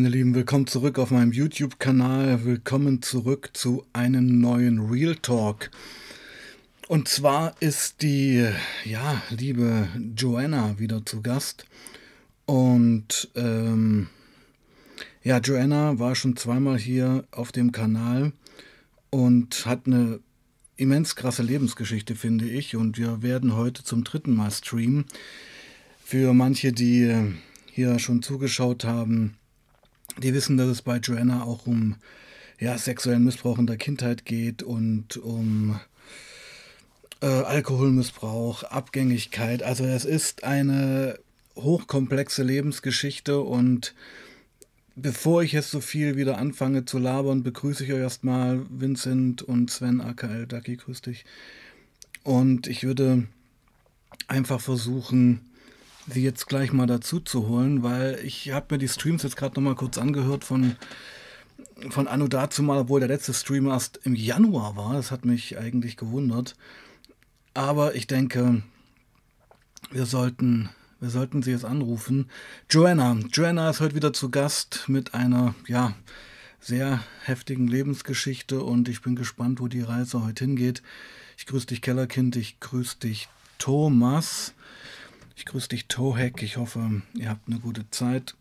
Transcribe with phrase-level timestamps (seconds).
[0.00, 2.46] Meine Lieben, willkommen zurück auf meinem YouTube-Kanal.
[2.46, 5.70] Willkommen zurück zu einem neuen Real Talk.
[6.88, 8.48] Und zwar ist die,
[8.86, 11.66] ja, liebe Joanna wieder zu Gast.
[12.46, 14.06] Und ähm,
[15.22, 18.32] ja, Joanna war schon zweimal hier auf dem Kanal
[19.10, 20.20] und hat eine
[20.76, 22.74] immens krasse Lebensgeschichte, finde ich.
[22.74, 25.04] Und wir werden heute zum dritten Mal streamen.
[26.02, 27.34] Für manche, die
[27.70, 29.36] hier schon zugeschaut haben,
[30.18, 31.96] die wissen, dass es bei Joanna auch um
[32.58, 35.80] ja, sexuellen Missbrauch in der Kindheit geht und um
[37.20, 39.62] äh, Alkoholmissbrauch, Abgängigkeit.
[39.62, 41.18] Also es ist eine
[41.56, 43.94] hochkomplexe Lebensgeschichte und
[44.96, 49.70] bevor ich jetzt so viel wieder anfange zu labern, begrüße ich euch erstmal Vincent und
[49.70, 51.24] Sven AKL Ducky, grüß dich.
[52.22, 53.26] Und ich würde
[54.28, 55.49] einfach versuchen,
[56.10, 59.54] sie jetzt gleich mal dazu zu holen, weil ich habe mir die Streams jetzt gerade
[59.54, 60.76] noch mal kurz angehört von
[61.88, 64.92] von Anno dazu mal, obwohl der letzte Stream erst im Januar war.
[64.92, 66.54] Das hat mich eigentlich gewundert.
[67.54, 68.62] Aber ich denke,
[69.90, 70.68] wir sollten,
[71.00, 72.28] wir sollten sie jetzt anrufen.
[72.68, 75.94] Joanna, Joanna ist heute wieder zu Gast mit einer, ja,
[76.62, 80.82] sehr heftigen Lebensgeschichte und ich bin gespannt, wo die Reise heute hingeht.
[81.38, 84.52] Ich grüße dich, Kellerkind, ich grüße dich, Thomas.
[85.40, 86.42] Ich grüße dich, Tohek.
[86.42, 88.36] Ich hoffe, ihr habt eine gute Zeit.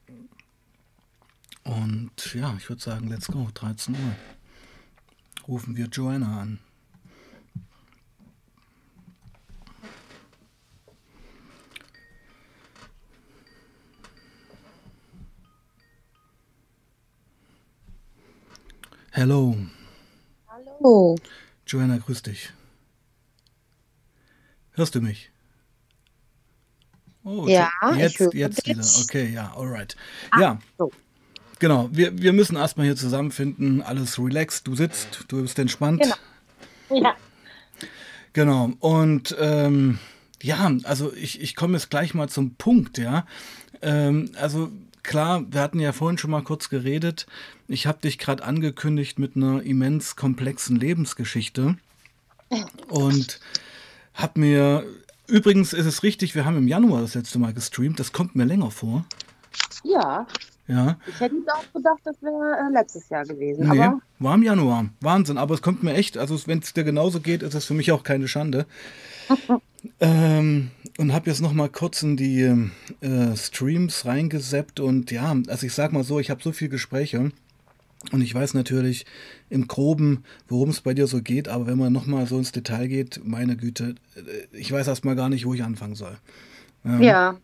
[1.63, 3.47] Und ja, ich würde sagen, let's go.
[3.53, 4.15] 13 Uhr.
[5.47, 6.59] Rufen wir Joanna an.
[19.11, 19.55] Hello.
[20.47, 21.15] Hallo.
[21.65, 22.51] Joanna, grüß dich.
[24.71, 25.31] Hörst du mich?
[27.23, 28.83] Oh, ja, jetzt, jetzt wieder.
[29.03, 29.95] Okay, ja, alright.
[30.31, 30.91] Ah, ja, so.
[31.59, 31.89] genau.
[31.91, 33.81] Wir, wir müssen erstmal hier zusammenfinden.
[33.81, 34.67] Alles relaxed.
[34.67, 36.01] Du sitzt, du bist entspannt.
[36.89, 37.01] Genau.
[37.03, 37.15] Ja.
[38.33, 38.71] Genau.
[38.79, 39.99] Und ähm,
[40.41, 43.25] ja, also ich, ich komme jetzt gleich mal zum Punkt, ja.
[43.81, 44.71] Ähm, also
[45.03, 47.27] klar, wir hatten ja vorhin schon mal kurz geredet.
[47.67, 51.77] Ich habe dich gerade angekündigt mit einer immens komplexen Lebensgeschichte.
[52.87, 53.39] Und
[54.13, 54.85] habe mir
[55.29, 57.99] Übrigens ist es richtig, wir haben im Januar das letzte Mal gestreamt.
[57.99, 59.05] Das kommt mir länger vor.
[59.83, 60.25] Ja.
[60.67, 60.97] Ja.
[61.07, 63.69] Ich hätte auch gedacht, das wäre äh, letztes Jahr gewesen.
[63.69, 64.89] Nee, war im Januar.
[65.01, 65.39] Wahnsinn.
[65.39, 67.91] Aber es kommt mir echt, also wenn es dir genauso geht, ist es für mich
[67.91, 68.67] auch keine Schande.
[69.99, 72.41] ähm, und habe jetzt noch mal kurz in die
[73.01, 77.31] äh, Streams reingeseppt und ja, also ich sag mal so, ich habe so viele Gespräche
[78.11, 79.05] und ich weiß natürlich
[79.49, 82.87] im Groben, worum es bei dir so geht, aber wenn man nochmal so ins Detail
[82.87, 86.17] geht, meine Güte, äh, ich weiß erstmal gar nicht, wo ich anfangen soll.
[86.85, 87.37] Ähm, ja.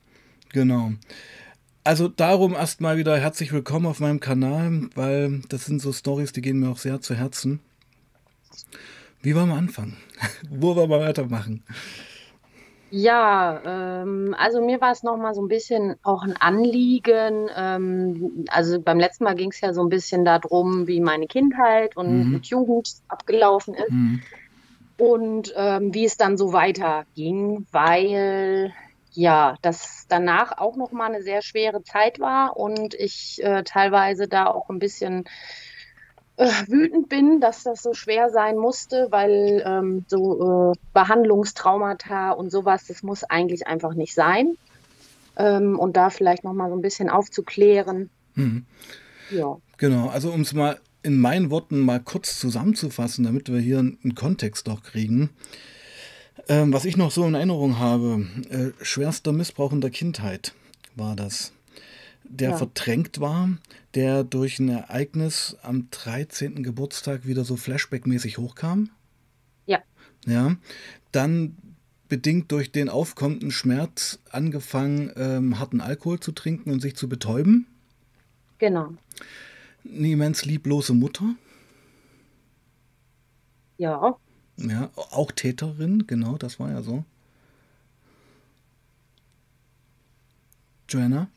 [0.54, 0.94] Genau.
[1.84, 6.42] Also darum erstmal wieder herzlich willkommen auf meinem Kanal, weil das sind so Stories, die
[6.42, 7.60] gehen mir auch sehr zu Herzen.
[9.22, 9.98] Wie wollen wir anfangen?
[10.50, 11.64] wo wollen wir weitermachen?
[12.98, 17.50] Ja, ähm, also mir war es nochmal so ein bisschen auch ein Anliegen.
[17.54, 21.98] Ähm, also beim letzten Mal ging es ja so ein bisschen darum, wie meine Kindheit
[21.98, 22.42] und mhm.
[22.42, 23.92] Jugend abgelaufen ist.
[23.92, 24.22] Mhm.
[24.98, 28.74] Und ähm, wie es dann so weiterging, weil
[29.12, 34.48] ja, das danach auch nochmal eine sehr schwere Zeit war und ich äh, teilweise da
[34.48, 35.26] auch ein bisschen
[36.38, 42.52] äh, wütend bin, dass das so schwer sein musste, weil ähm, so äh, Behandlungstraumata und
[42.52, 44.58] sowas, das muss eigentlich einfach nicht sein.
[45.38, 48.10] Ähm, und da vielleicht nochmal so ein bisschen aufzuklären.
[48.36, 48.66] Mhm.
[49.32, 49.58] Ja.
[49.78, 54.16] Genau, also um es mal in meinen Worten mal kurz zusammenzufassen, damit wir hier einen
[54.16, 55.30] Kontext auch kriegen.
[56.48, 60.54] Ähm, was ich noch so in Erinnerung habe, äh, schwerster Missbrauch in der Kindheit
[60.96, 61.55] war das
[62.30, 62.58] der ja.
[62.58, 63.50] verdrängt war,
[63.94, 66.64] der durch ein Ereignis am 13.
[66.64, 68.90] Geburtstag wieder so Flashback-mäßig hochkam.
[69.66, 69.80] Ja.
[70.26, 70.56] Ja.
[71.12, 71.56] Dann
[72.08, 77.68] bedingt durch den aufkommenden Schmerz angefangen, ähm, harten Alkohol zu trinken und sich zu betäuben.
[78.58, 78.94] Genau.
[79.84, 81.36] Eine immens lieblose Mutter.
[83.78, 84.16] Ja.
[84.58, 87.04] Ja, auch Täterin, genau, das war ja so.
[90.88, 91.28] Joanna?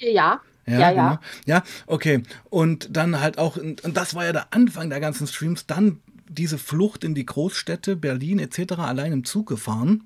[0.00, 0.40] Ja.
[0.66, 1.18] Ja, ja, genau.
[1.46, 1.62] ja.
[1.86, 2.22] okay.
[2.48, 6.58] Und dann halt auch, und das war ja der Anfang der ganzen Streams, dann diese
[6.58, 10.04] Flucht in die Großstädte, Berlin etc., allein im Zug gefahren.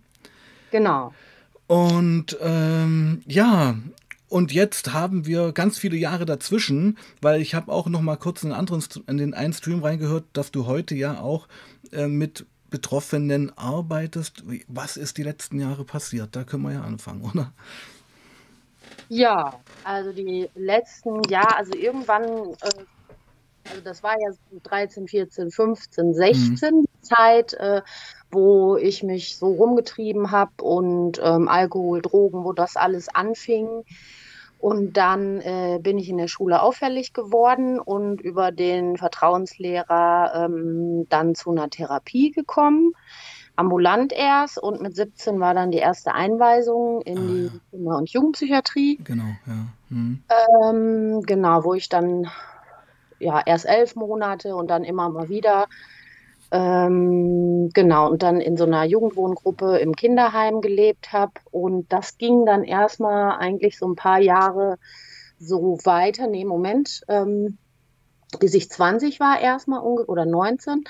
[0.71, 1.13] Genau.
[1.67, 3.77] Und ähm, ja,
[4.29, 8.43] und jetzt haben wir ganz viele Jahre dazwischen, weil ich habe auch noch mal kurz
[8.43, 11.47] in, anderen, in den einen Stream reingehört, dass du heute ja auch
[11.93, 14.43] äh, mit Betroffenen arbeitest.
[14.67, 16.35] Was ist die letzten Jahre passiert?
[16.35, 17.53] Da können wir ja anfangen, oder?
[19.09, 22.85] Ja, also die letzten Jahre, also irgendwann, äh,
[23.69, 24.31] also das war ja
[24.63, 26.85] 13, 14, 15, 16 mhm.
[27.03, 27.83] Zeit, äh,
[28.31, 33.85] wo ich mich so rumgetrieben habe und ähm, Alkohol, Drogen, wo das alles anfing.
[34.59, 41.07] Und dann äh, bin ich in der Schule auffällig geworden und über den Vertrauenslehrer ähm,
[41.11, 42.95] dann zu einer Therapie gekommen
[43.57, 47.51] ambulant erst und mit 17 war dann die erste Einweisung in ah, die ja.
[47.71, 49.01] Kinder- und Jugendpsychiatrie.
[49.05, 49.67] Genau, ja.
[49.89, 50.23] Hm.
[50.63, 52.29] Ähm, genau, wo ich dann
[53.21, 55.67] ja erst elf Monate und dann immer mal wieder
[56.51, 62.47] ähm, genau und dann in so einer Jugendwohngruppe im Kinderheim gelebt habe und das ging
[62.47, 64.79] dann erstmal eigentlich so ein paar Jahre
[65.39, 66.27] so weiter.
[66.27, 67.59] Nee, Moment, ähm,
[68.39, 70.85] bis ich 20 war erstmal oder 19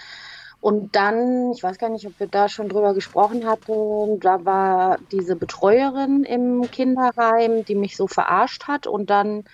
[0.64, 4.96] und dann, ich weiß gar nicht, ob wir da schon drüber gesprochen hatten, da war
[5.12, 9.44] diese Betreuerin im Kinderheim, die mich so verarscht hat und dann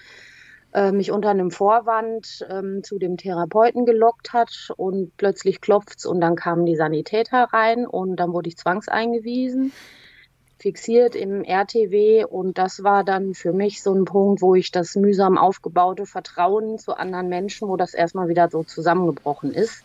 [0.73, 6.21] äh, mich unter einem Vorwand ähm, zu dem Therapeuten gelockt hat und plötzlich klopft's und
[6.21, 9.73] dann kamen die Sanitäter rein und dann wurde ich zwangseingewiesen,
[10.61, 14.95] fixiert im RTW und das war dann für mich so ein Punkt, wo ich das
[14.95, 19.83] mühsam aufgebaute Vertrauen zu anderen Menschen, wo das erstmal wieder so zusammengebrochen ist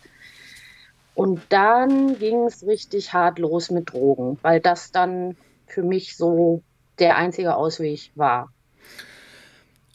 [1.16, 5.34] und dann ging es richtig hart los mit Drogen, weil das dann
[5.66, 6.62] für mich so
[6.98, 8.52] der einzige Ausweg war.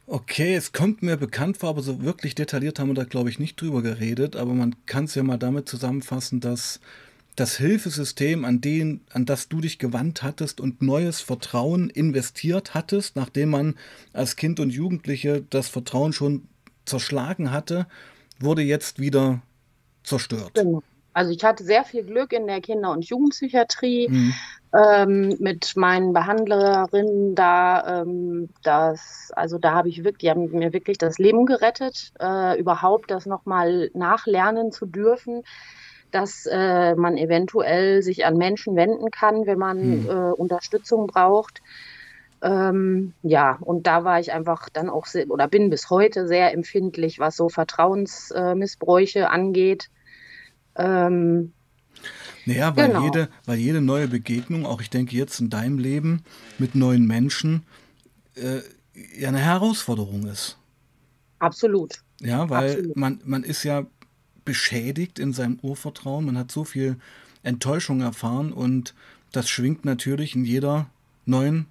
[0.08, 3.38] Okay, es kommt mir bekannt vor, aber so wirklich detailliert haben wir da, glaube ich,
[3.38, 4.36] nicht drüber geredet.
[4.36, 6.80] Aber man kann es ja mal damit zusammenfassen, dass
[7.36, 13.16] das Hilfesystem, an, den, an das du dich gewandt hattest und neues Vertrauen investiert hattest,
[13.16, 13.76] nachdem man
[14.12, 16.48] als Kind und Jugendliche das Vertrauen schon
[16.86, 17.86] zerschlagen hatte,
[18.40, 19.44] wurde jetzt wieder
[20.04, 20.56] zerstört.
[20.56, 20.82] Genau.
[21.14, 24.34] Also ich hatte sehr viel Glück in der Kinder- und Jugendpsychiatrie mhm.
[24.74, 28.02] ähm, mit meinen Behandlerinnen da.
[28.02, 32.60] Ähm, das, also da habe ich wirklich, die haben mir wirklich das Leben gerettet, äh,
[32.60, 35.44] überhaupt das nochmal nachlernen zu dürfen,
[36.12, 40.10] dass äh, man eventuell sich an Menschen wenden kann, wenn man mhm.
[40.10, 41.62] äh, Unterstützung braucht.
[42.42, 46.54] Ähm, ja, und da war ich einfach dann auch sehr, oder bin bis heute sehr
[46.54, 49.90] empfindlich, was so Vertrauensmissbräuche angeht.
[50.76, 51.54] Ähm,
[52.46, 53.04] naja, weil, genau.
[53.04, 56.24] jede, weil jede neue Begegnung, auch ich denke jetzt in deinem Leben
[56.58, 57.64] mit neuen Menschen,
[58.36, 58.62] äh,
[59.18, 60.58] ja eine Herausforderung ist.
[61.40, 62.02] Absolut.
[62.20, 62.98] Ja, weil Absolut.
[62.98, 63.86] Man, man ist ja
[64.46, 66.98] beschädigt in seinem Urvertrauen, man hat so viel
[67.44, 68.94] Enttäuschung erfahren und
[69.32, 70.88] das schwingt natürlich in jeder
[71.26, 71.68] neuen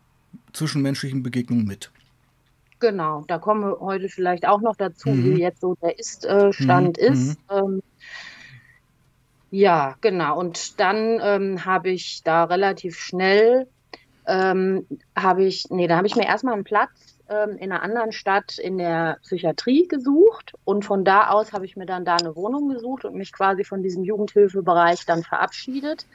[0.52, 1.90] zwischenmenschlichen Begegnung mit.
[2.78, 5.24] Genau, da kommen wir heute vielleicht auch noch dazu, mhm.
[5.24, 7.12] wie jetzt so der Ist-Stand mhm.
[7.12, 7.38] ist.
[7.50, 7.56] Mhm.
[7.56, 7.82] Ähm,
[9.50, 10.38] ja, genau.
[10.38, 13.66] Und dann ähm, habe ich da relativ schnell,
[14.26, 14.86] ähm,
[15.16, 16.90] habe ich, nee, da habe ich mir erstmal einen Platz
[17.28, 20.52] ähm, in einer anderen Stadt in der Psychiatrie gesucht.
[20.64, 23.64] Und von da aus habe ich mir dann da eine Wohnung gesucht und mich quasi
[23.64, 26.06] von diesem Jugendhilfebereich dann verabschiedet.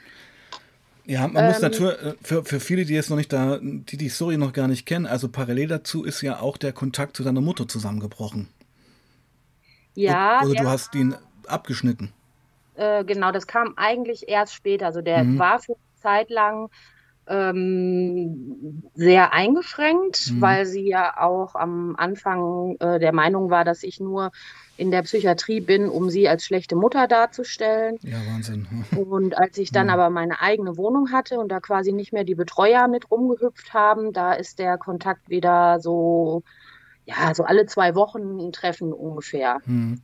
[1.04, 3.96] Ja, man ähm, muss natürlich, äh, für, für viele, die jetzt noch nicht da, die
[3.96, 7.22] die Story noch gar nicht kennen, also parallel dazu ist ja auch der Kontakt zu
[7.22, 8.48] deiner Mutter zusammengebrochen.
[9.94, 10.40] Ja.
[10.40, 11.14] Oder, oder du hast ihn
[11.46, 12.12] abgeschnitten.
[12.76, 14.86] Äh, genau, das kam eigentlich erst später.
[14.86, 15.38] Also der mhm.
[15.38, 16.68] war für eine Zeit lang
[17.28, 20.40] ähm, sehr eingeschränkt, mhm.
[20.40, 24.30] weil sie ja auch am Anfang äh, der Meinung war, dass ich nur
[24.76, 27.98] in der Psychiatrie bin, um sie als schlechte Mutter darzustellen.
[28.02, 28.66] Ja, Wahnsinn.
[28.96, 29.92] und als ich dann mhm.
[29.92, 34.12] aber meine eigene Wohnung hatte und da quasi nicht mehr die Betreuer mit rumgehüpft haben,
[34.12, 36.42] da ist der Kontakt wieder so,
[37.06, 39.60] ja, so alle zwei Wochen ein Treffen ungefähr.
[39.64, 40.02] Mhm.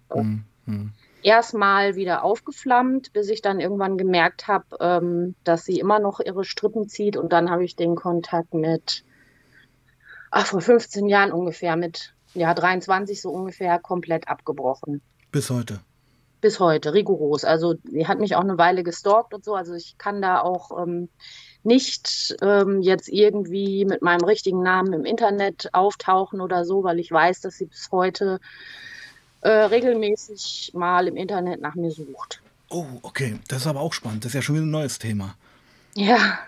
[0.64, 6.20] mhm erstmal wieder aufgeflammt, bis ich dann irgendwann gemerkt habe, ähm, dass sie immer noch
[6.20, 7.16] ihre Strippen zieht.
[7.16, 9.04] Und dann habe ich den Kontakt mit,
[10.30, 15.02] ach, vor 15 Jahren ungefähr, mit ja, 23 so ungefähr komplett abgebrochen.
[15.30, 15.80] Bis heute.
[16.40, 17.44] Bis heute, rigoros.
[17.44, 19.54] Also sie hat mich auch eine Weile gestalkt und so.
[19.54, 21.08] Also ich kann da auch ähm,
[21.62, 27.12] nicht ähm, jetzt irgendwie mit meinem richtigen Namen im Internet auftauchen oder so, weil ich
[27.12, 28.40] weiß, dass sie bis heute
[29.42, 32.40] äh, regelmäßig mal im Internet nach mir sucht.
[32.70, 33.38] Oh, okay.
[33.48, 34.24] Das ist aber auch spannend.
[34.24, 35.34] Das ist ja schon wieder ein neues Thema.
[35.94, 36.38] Ja.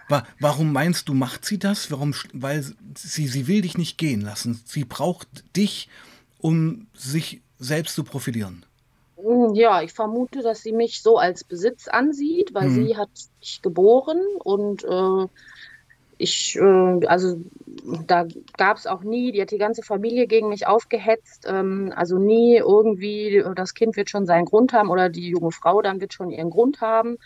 [0.40, 1.90] Warum meinst du, macht sie das?
[1.90, 2.14] Warum?
[2.32, 2.64] Weil
[2.96, 4.62] sie, sie will dich nicht gehen lassen.
[4.64, 5.88] Sie braucht dich,
[6.40, 8.64] um sich selbst zu profilieren.
[9.16, 12.86] Hm, ja, ich vermute, dass sie mich so als Besitz ansieht, weil mhm.
[12.86, 13.10] sie hat
[13.40, 15.26] mich geboren und äh,
[16.24, 17.40] ich, äh, also
[18.06, 18.26] da
[18.56, 22.56] gab es auch nie, die hat die ganze Familie gegen mich aufgehetzt, ähm, also nie
[22.56, 26.30] irgendwie, das Kind wird schon seinen Grund haben oder die junge Frau dann wird schon
[26.30, 27.18] ihren Grund haben,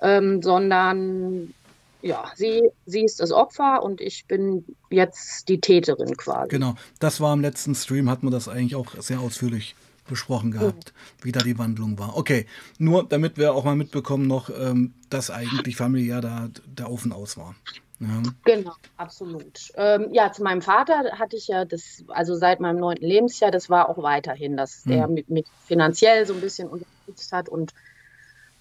[0.00, 1.54] ähm, sondern
[2.02, 6.48] ja, sie, sie ist das Opfer und ich bin jetzt die Täterin quasi.
[6.48, 9.74] Genau, das war im letzten Stream, hat man das eigentlich auch sehr ausführlich
[10.08, 11.24] besprochen gehabt, mhm.
[11.24, 12.16] wie da die Wandlung war.
[12.16, 12.46] Okay,
[12.78, 17.36] nur damit wir auch mal mitbekommen noch, ähm, dass eigentlich familiär da der Ofen aus
[17.36, 17.54] war.
[18.00, 18.22] Ja.
[18.44, 19.72] Genau, absolut.
[19.76, 23.68] Ähm, ja, zu meinem Vater hatte ich ja das, also seit meinem neunten Lebensjahr, das
[23.68, 24.90] war auch weiterhin, dass mhm.
[24.90, 27.74] der mit finanziell so ein bisschen unterstützt hat und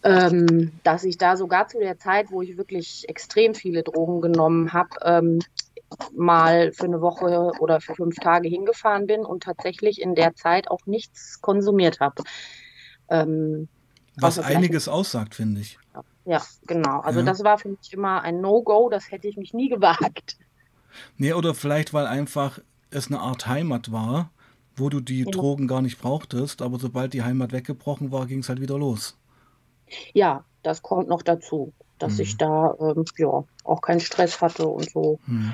[0.03, 4.73] ähm, dass ich da sogar zu der Zeit, wo ich wirklich extrem viele Drogen genommen
[4.73, 5.39] habe, ähm,
[6.13, 10.69] mal für eine Woche oder für fünf Tage hingefahren bin und tatsächlich in der Zeit
[10.69, 12.23] auch nichts konsumiert habe.
[13.09, 13.67] Ähm,
[14.15, 15.79] Was also einiges aussagt, finde ich.
[15.93, 16.03] Ja,
[16.67, 16.99] genau.
[16.99, 17.25] Also ja.
[17.25, 20.37] das war für mich immer ein No-Go, das hätte ich mich nie gewagt.
[21.17, 22.59] Nee, oder vielleicht, weil einfach
[22.91, 24.31] es eine Art Heimat war,
[24.75, 25.31] wo du die ja.
[25.31, 29.17] Drogen gar nicht brauchtest, aber sobald die Heimat weggebrochen war, ging es halt wieder los.
[30.13, 32.21] Ja, das kommt noch dazu, dass mhm.
[32.21, 35.19] ich da ähm, ja, auch keinen Stress hatte und so.
[35.25, 35.53] Mhm.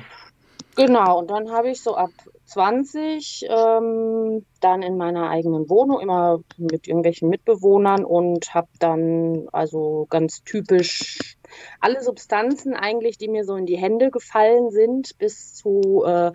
[0.76, 2.10] Genau, und dann habe ich so ab
[2.44, 10.06] 20 ähm, dann in meiner eigenen Wohnung immer mit irgendwelchen Mitbewohnern und habe dann also
[10.10, 11.36] ganz typisch
[11.80, 16.32] alle Substanzen eigentlich, die mir so in die Hände gefallen sind, bis zu äh,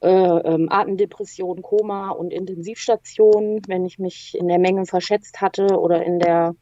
[0.00, 6.04] äh, ähm, Atemdepression, Koma und Intensivstation, wenn ich mich in der Menge verschätzt hatte oder
[6.04, 6.54] in der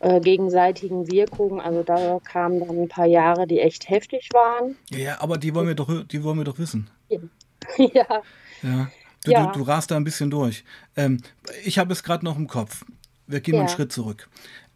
[0.00, 1.60] äh, gegenseitigen Wirkung.
[1.60, 4.76] Also da kamen dann ein paar Jahre, die echt heftig waren.
[4.90, 6.90] Ja, aber die wollen wir doch, die wollen wir doch wissen.
[7.08, 7.20] Ja.
[7.78, 8.22] ja.
[8.62, 8.90] ja.
[9.24, 9.46] Du, ja.
[9.46, 10.64] Du, du rast da ein bisschen durch.
[10.96, 11.20] Ähm,
[11.64, 12.84] ich habe es gerade noch im Kopf.
[13.26, 13.60] Wir gehen ja.
[13.60, 14.28] einen Schritt zurück.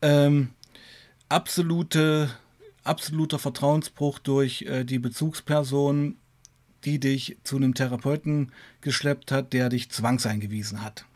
[0.02, 0.50] Ähm,
[1.30, 2.28] absolute,
[2.82, 6.18] absoluter Vertrauensbruch durch äh, die Bezugsperson,
[6.84, 8.52] die dich zu einem Therapeuten
[8.82, 11.06] geschleppt hat, der dich zwangseingewiesen hat.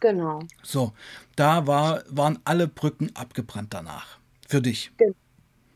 [0.00, 0.40] Genau.
[0.62, 0.92] So,
[1.36, 4.18] da war, waren alle Brücken abgebrannt danach.
[4.48, 4.92] Für dich.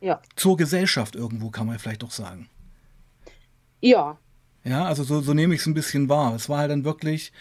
[0.00, 0.20] Ja.
[0.36, 2.48] Zur Gesellschaft irgendwo, kann man vielleicht auch sagen.
[3.80, 4.18] Ja.
[4.64, 6.34] Ja, also so, so nehme ich es ein bisschen wahr.
[6.34, 7.32] Es war halt dann wirklich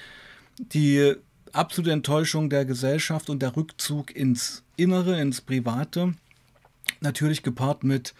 [0.58, 1.16] die
[1.54, 6.14] absolute Enttäuschung der Gesellschaft und der Rückzug ins Innere, ins Private.
[7.02, 8.14] Natürlich gepaart mit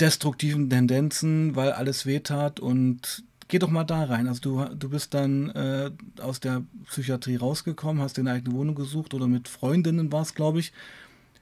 [0.00, 4.26] destruktiven Tendenzen, weil alles wehtat und geh doch mal da rein.
[4.28, 5.90] Also du, du bist dann äh,
[6.22, 10.60] aus der Psychiatrie rausgekommen, hast deine eigene Wohnung gesucht oder mit Freundinnen war es, glaube
[10.60, 10.72] ich.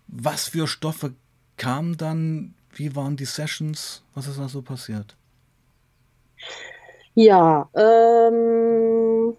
[0.08, 1.12] Was für Stoffe
[1.56, 2.54] kamen dann?
[2.72, 4.02] Wie waren die Sessions?
[4.14, 5.16] Was ist da so passiert?
[7.14, 9.34] Ja, ähm,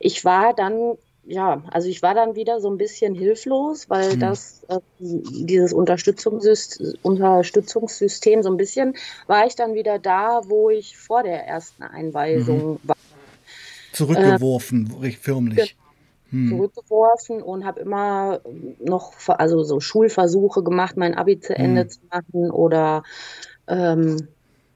[0.00, 4.20] ich war dann ja, also ich war dann wieder so ein bisschen hilflos, weil hm.
[4.20, 8.94] das, äh, dieses Unterstützungssystem, Unterstützungssystem, so ein bisschen
[9.26, 12.78] war ich dann wieder da, wo ich vor der ersten Einweisung mhm.
[12.84, 12.96] war.
[13.92, 15.76] Zurückgeworfen, äh, förmlich.
[16.30, 16.48] Hm.
[16.48, 18.40] Zurückgeworfen und habe immer
[18.80, 21.88] noch also so Schulversuche gemacht, mein Abi zu Ende hm.
[21.90, 23.04] zu machen oder
[23.68, 24.28] ähm,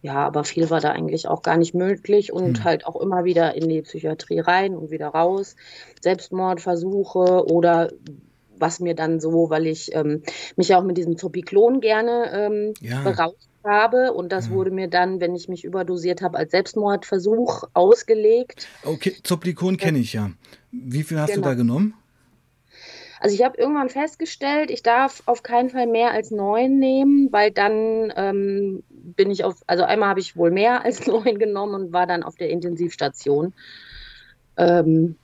[0.07, 2.65] ja, aber viel war da eigentlich auch gar nicht möglich und hm.
[2.65, 5.57] halt auch immer wieder in die Psychiatrie rein und wieder raus.
[6.01, 7.91] Selbstmordversuche oder
[8.57, 10.23] was mir dann so, weil ich ähm,
[10.55, 13.03] mich ja auch mit diesem Zopiklon gerne ähm, ja.
[13.03, 14.53] berauscht habe und das ja.
[14.53, 18.69] wurde mir dann, wenn ich mich überdosiert habe, als Selbstmordversuch ausgelegt.
[18.85, 20.31] Okay, Zopiklon kenne ich ja.
[20.71, 21.43] Wie viel hast genau.
[21.43, 21.95] du da genommen?
[23.27, 27.51] Also ich habe irgendwann festgestellt, ich darf auf keinen Fall mehr als neun nehmen, weil
[27.51, 31.93] dann ähm, bin ich auf, also einmal habe ich wohl mehr als neun genommen und
[31.93, 33.53] war dann auf der Intensivstation.
[34.57, 35.17] Ähm,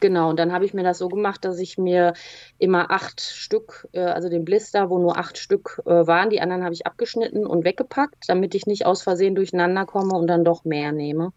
[0.00, 2.14] genau, und dann habe ich mir das so gemacht, dass ich mir
[2.58, 6.64] immer acht Stück, äh, also den Blister, wo nur acht Stück äh, waren, die anderen
[6.64, 10.64] habe ich abgeschnitten und weggepackt, damit ich nicht aus Versehen durcheinander komme und dann doch
[10.64, 11.34] mehr nehme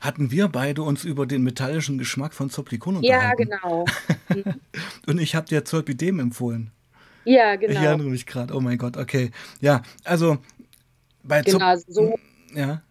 [0.00, 3.48] hatten wir beide uns über den metallischen Geschmack von Zoplikon unterhalten.
[3.50, 3.84] Ja, genau.
[5.06, 6.70] und ich habe dir Zolpidem empfohlen.
[7.24, 7.72] Ja, genau.
[7.72, 8.54] Ich erinnere mich gerade.
[8.54, 9.30] Oh mein Gott, okay.
[9.60, 10.38] Ja, also
[11.22, 12.14] bei Zop genau, so,
[12.54, 12.82] ja.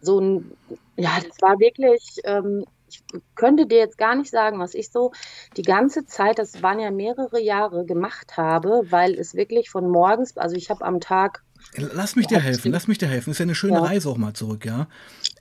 [0.00, 0.52] so ein,
[0.96, 3.02] ja, das war wirklich, ähm, ich
[3.34, 5.12] könnte dir jetzt gar nicht sagen, was ich so
[5.56, 10.36] die ganze Zeit, das waren ja mehrere Jahre, gemacht habe, weil es wirklich von morgens,
[10.36, 11.42] also ich habe am Tag.
[11.76, 13.30] Lass mich dir helfen, lass mich dir helfen.
[13.30, 13.82] Ist ja eine schöne ja.
[13.82, 14.86] Reise auch mal zurück, ja.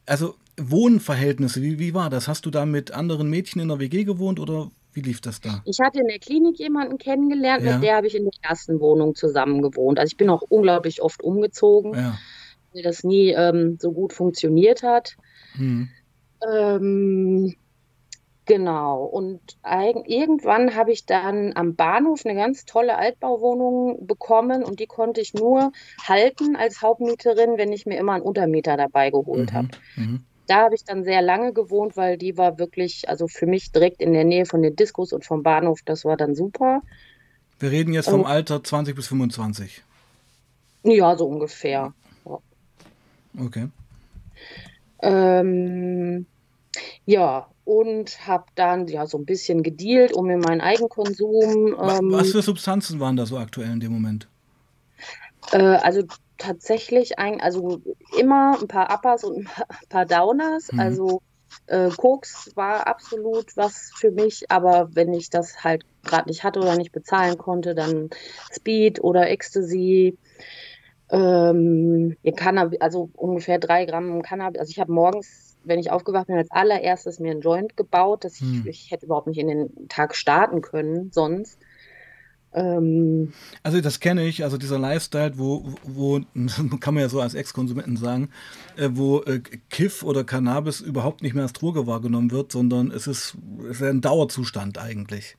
[0.05, 2.27] Also Wohnverhältnisse, wie, wie war das?
[2.27, 5.62] Hast du da mit anderen Mädchen in der WG gewohnt oder wie lief das da?
[5.65, 7.74] Ich hatte in der Klinik jemanden kennengelernt, ja.
[7.74, 10.00] mit der habe ich in der ersten Wohnung zusammen gewohnt.
[10.00, 12.17] Also ich bin auch unglaublich oft umgezogen, ja.
[12.74, 15.17] weil das nie ähm, so gut funktioniert hat.
[15.57, 15.89] Hm.
[16.50, 17.53] Ähm,
[18.45, 19.03] genau.
[19.03, 19.41] Und
[20.07, 25.33] irgendwann habe ich dann am Bahnhof eine ganz tolle Altbauwohnung bekommen und die konnte ich
[25.33, 25.74] nur
[26.07, 29.55] halten als Hauptmieterin, wenn ich mir immer einen Untermieter dabei geholt mhm.
[29.55, 29.67] habe.
[29.97, 30.24] Mhm.
[30.47, 34.01] Da habe ich dann sehr lange gewohnt, weil die war wirklich, also für mich direkt
[34.01, 36.81] in der Nähe von den Diskos und vom Bahnhof, das war dann super.
[37.59, 39.81] Wir reden jetzt vom ähm, Alter 20 bis 25.
[40.83, 41.93] Ja, so ungefähr.
[43.39, 43.69] Okay.
[45.01, 46.25] Ähm,
[47.05, 51.75] ja, und habe dann ja so ein bisschen gedealt, um mir meinen Eigenkonsum.
[51.79, 54.27] Ähm, Was für Substanzen waren da so aktuell in dem Moment?
[55.51, 56.03] Äh, also
[56.37, 57.81] tatsächlich ein, also
[58.19, 59.49] immer ein paar Uppers und ein
[59.89, 60.71] paar Downers.
[60.71, 60.79] Mhm.
[60.79, 61.21] Also
[61.67, 66.59] äh, Koks war absolut was für mich, aber wenn ich das halt gerade nicht hatte
[66.59, 68.09] oder nicht bezahlen konnte, dann
[68.51, 70.17] Speed oder Ecstasy.
[71.09, 74.59] Ähm, Cannabis, also ungefähr drei Gramm Cannabis.
[74.59, 78.39] Also ich habe morgens, wenn ich aufgewacht bin, als allererstes mir einen Joint gebaut, dass
[78.39, 78.63] hm.
[78.65, 81.59] ich, ich hätte überhaupt nicht in den Tag starten können sonst.
[82.55, 83.33] Ähm,
[83.63, 86.21] also das kenne ich, also dieser Lifestyle, wo, wo
[86.79, 88.29] kann man ja so als Ex-Konsumenten sagen,
[88.77, 93.07] äh, wo äh, Kiff oder Cannabis überhaupt nicht mehr als Droge wahrgenommen wird, sondern es
[93.07, 93.38] ist,
[93.69, 95.35] es ist ein Dauerzustand eigentlich.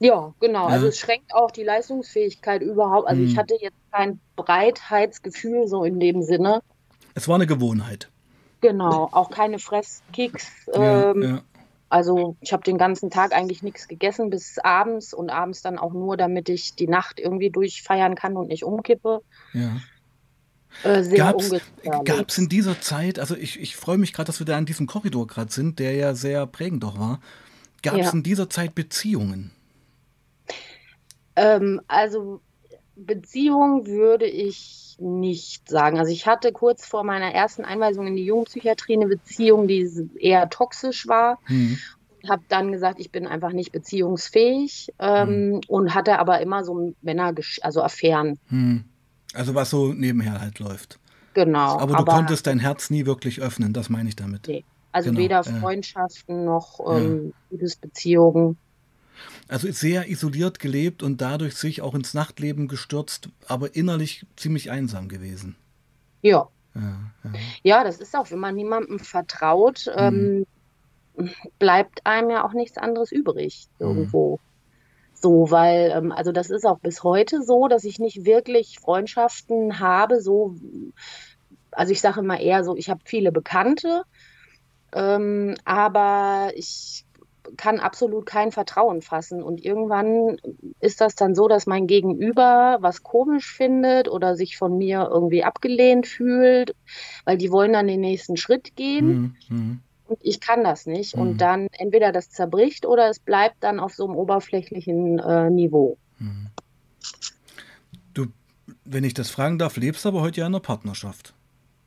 [0.00, 0.68] Ja, genau.
[0.68, 0.74] Ja.
[0.74, 3.06] Also es schränkt auch die Leistungsfähigkeit überhaupt.
[3.06, 3.28] Also hm.
[3.28, 6.62] ich hatte jetzt kein Breitheitsgefühl so in dem Sinne.
[7.14, 8.10] Es war eine Gewohnheit.
[8.60, 10.50] Genau, auch keine Fresskicks.
[10.74, 11.42] Ja, ähm, ja.
[11.90, 15.92] Also ich habe den ganzen Tag eigentlich nichts gegessen bis abends und abends dann auch
[15.92, 19.22] nur, damit ich die Nacht irgendwie durchfeiern kann und nicht umkippe.
[19.52, 19.76] Ja.
[20.84, 21.40] Äh, Gab
[22.28, 24.86] es in dieser Zeit, also ich, ich freue mich gerade, dass wir da an diesem
[24.86, 27.20] Korridor gerade sind, der ja sehr prägend doch war.
[27.82, 28.12] Gab es ja.
[28.12, 29.50] in dieser Zeit Beziehungen?
[31.34, 32.40] Ähm, also
[32.94, 35.98] Beziehung würde ich nicht sagen.
[35.98, 39.88] Also ich hatte kurz vor meiner ersten Einweisung in die Jugendpsychiatrie eine Beziehung, die
[40.18, 41.38] eher toxisch war.
[41.48, 41.78] Mhm.
[42.28, 45.60] Habe dann gesagt, ich bin einfach nicht beziehungsfähig ähm, mhm.
[45.68, 48.38] und hatte aber immer so Männer, also Affären.
[48.50, 48.84] Mhm.
[49.32, 50.98] Also was so nebenher halt läuft.
[51.34, 51.78] Genau.
[51.78, 54.48] Aber du aber, konntest dein Herz nie wirklich öffnen, das meine ich damit.
[54.48, 54.64] Nee.
[54.92, 55.20] Also genau.
[55.22, 57.32] weder Freundschaften noch ähm, ja.
[57.50, 58.58] Liebesbeziehungen.
[59.48, 65.08] Also sehr isoliert gelebt und dadurch sich auch ins Nachtleben gestürzt, aber innerlich ziemlich einsam
[65.08, 65.56] gewesen.
[66.22, 66.48] Ja.
[66.74, 66.80] Ja,
[67.24, 67.30] ja.
[67.62, 70.46] ja das ist auch, wenn man niemandem vertraut, mhm.
[71.18, 73.86] ähm, bleibt einem ja auch nichts anderes übrig mhm.
[73.86, 74.36] irgendwo.
[74.36, 74.50] Mhm.
[75.14, 79.78] So, weil, ähm, also das ist auch bis heute so, dass ich nicht wirklich Freundschaften
[79.78, 80.54] habe, so,
[81.72, 84.04] also ich sage immer eher so, ich habe viele Bekannte,
[84.92, 87.04] ähm, aber ich
[87.56, 89.42] kann absolut kein Vertrauen fassen.
[89.42, 90.38] Und irgendwann
[90.80, 95.44] ist das dann so, dass mein Gegenüber was komisch findet oder sich von mir irgendwie
[95.44, 96.74] abgelehnt fühlt,
[97.24, 99.36] weil die wollen dann den nächsten Schritt gehen.
[99.48, 99.56] Mhm.
[99.56, 99.80] mhm.
[100.10, 101.14] Und ich kann das nicht.
[101.14, 101.22] Mhm.
[101.22, 105.98] Und dann entweder das zerbricht oder es bleibt dann auf so einem oberflächlichen äh, Niveau.
[106.18, 106.48] Mhm.
[108.12, 108.26] Du,
[108.84, 111.32] wenn ich das fragen darf, lebst du aber heute ja in einer Partnerschaft.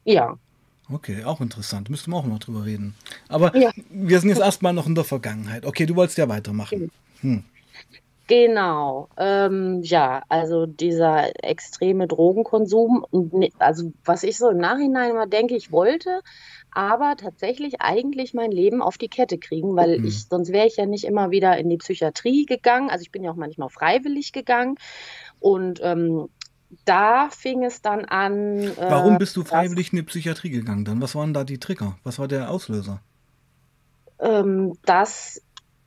[0.06, 0.38] Ja.
[0.94, 1.90] Okay, auch interessant.
[1.90, 2.96] Müssten wir auch noch drüber reden.
[3.28, 3.72] Aber ja.
[3.90, 5.66] wir sind jetzt erstmal noch in der Vergangenheit.
[5.66, 6.92] Okay, du wolltest ja weitermachen.
[7.22, 7.44] Hm.
[8.28, 9.10] Genau.
[9.18, 13.06] Ähm, ja, also dieser extreme Drogenkonsum,
[13.60, 16.22] also was ich so im Nachhinein immer denke, ich wollte,
[16.72, 20.06] aber tatsächlich eigentlich mein Leben auf die Kette kriegen, weil mhm.
[20.06, 22.90] ich, sonst wäre ich ja nicht immer wieder in die Psychiatrie gegangen.
[22.90, 24.76] Also ich bin ja auch manchmal freiwillig gegangen.
[25.40, 26.30] Und ähm,
[26.86, 28.60] da fing es dann an.
[28.60, 31.02] Äh, Warum bist du freiwillig in die Psychiatrie gegangen dann?
[31.02, 31.98] Was waren da die Trigger?
[32.04, 33.02] Was war der Auslöser?
[34.20, 35.42] Ähm, dass,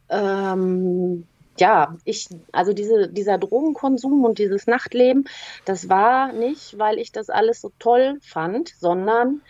[0.08, 1.26] ähm,
[1.58, 5.24] ja, ich, also diese, dieser Drogenkonsum und dieses Nachtleben,
[5.64, 9.40] das war nicht, weil ich das alles so toll fand, sondern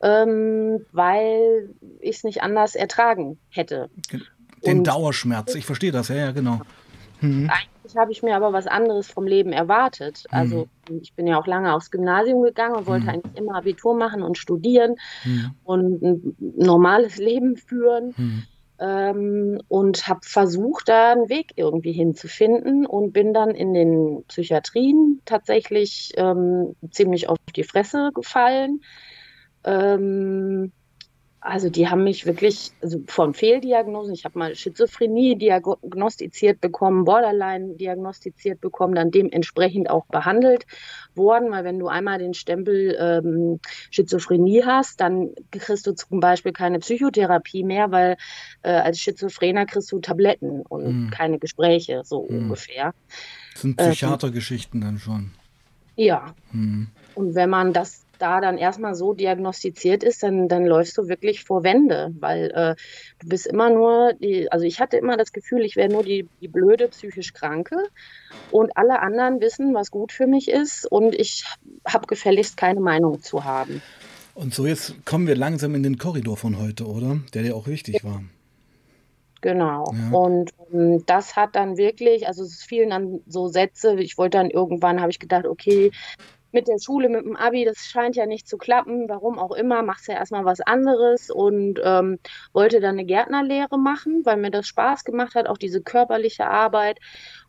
[0.00, 3.90] ähm, weil ich es nicht anders ertragen hätte.
[4.64, 6.60] Den und, Dauerschmerz, ich verstehe das, ja, ja, genau.
[7.20, 7.50] Mhm.
[7.88, 10.24] Eigentlich habe ich mir aber was anderes vom Leben erwartet.
[10.30, 11.00] Also mhm.
[11.00, 13.08] ich bin ja auch lange aufs Gymnasium gegangen und wollte mhm.
[13.08, 15.52] eigentlich immer Abitur machen und studieren mhm.
[15.64, 18.14] und ein normales Leben führen.
[18.16, 18.42] Mhm.
[18.80, 25.20] Ähm, und habe versucht, da einen Weg irgendwie hinzufinden und bin dann in den Psychiatrien
[25.24, 28.82] tatsächlich ähm, ziemlich auf die Fresse gefallen.
[29.64, 30.70] Ähm,
[31.40, 37.74] also die haben mich wirklich also von Fehldiagnosen, ich habe mal Schizophrenie diagnostiziert bekommen, Borderline
[37.76, 40.66] diagnostiziert bekommen, dann dementsprechend auch behandelt
[41.14, 46.52] worden, weil wenn du einmal den Stempel ähm, Schizophrenie hast, dann kriegst du zum Beispiel
[46.52, 48.16] keine Psychotherapie mehr, weil
[48.62, 51.10] äh, als Schizophrener kriegst du Tabletten und mhm.
[51.10, 52.38] keine Gespräche, so mhm.
[52.38, 52.94] ungefähr.
[53.52, 55.30] Das sind Psychiatergeschichten ähm, dann schon.
[55.94, 56.34] Ja.
[56.52, 56.88] Mhm.
[57.14, 61.44] Und wenn man das da dann erstmal so diagnostiziert ist, dann, dann läufst du wirklich
[61.44, 62.74] vor Wände, weil äh,
[63.20, 66.28] du bist immer nur, die, also ich hatte immer das Gefühl, ich wäre nur die,
[66.40, 67.76] die blöde psychisch Kranke
[68.50, 71.44] und alle anderen wissen, was gut für mich ist und ich
[71.86, 73.82] habe gefälligst keine Meinung zu haben.
[74.34, 77.18] Und so jetzt kommen wir langsam in den Korridor von heute, oder?
[77.34, 78.22] Der dir auch wichtig war.
[79.40, 79.92] Genau.
[79.92, 80.16] Ja.
[80.16, 84.38] Und um, ähm, das hat dann wirklich, also es fielen dann so Sätze, ich wollte
[84.38, 85.92] dann irgendwann, habe ich gedacht, okay,
[86.52, 89.82] mit der Schule, mit dem Abi, das scheint ja nicht zu klappen, warum auch immer,
[89.82, 92.18] machst ja erstmal was anderes und ähm,
[92.52, 96.98] wollte dann eine Gärtnerlehre machen, weil mir das Spaß gemacht hat, auch diese körperliche Arbeit.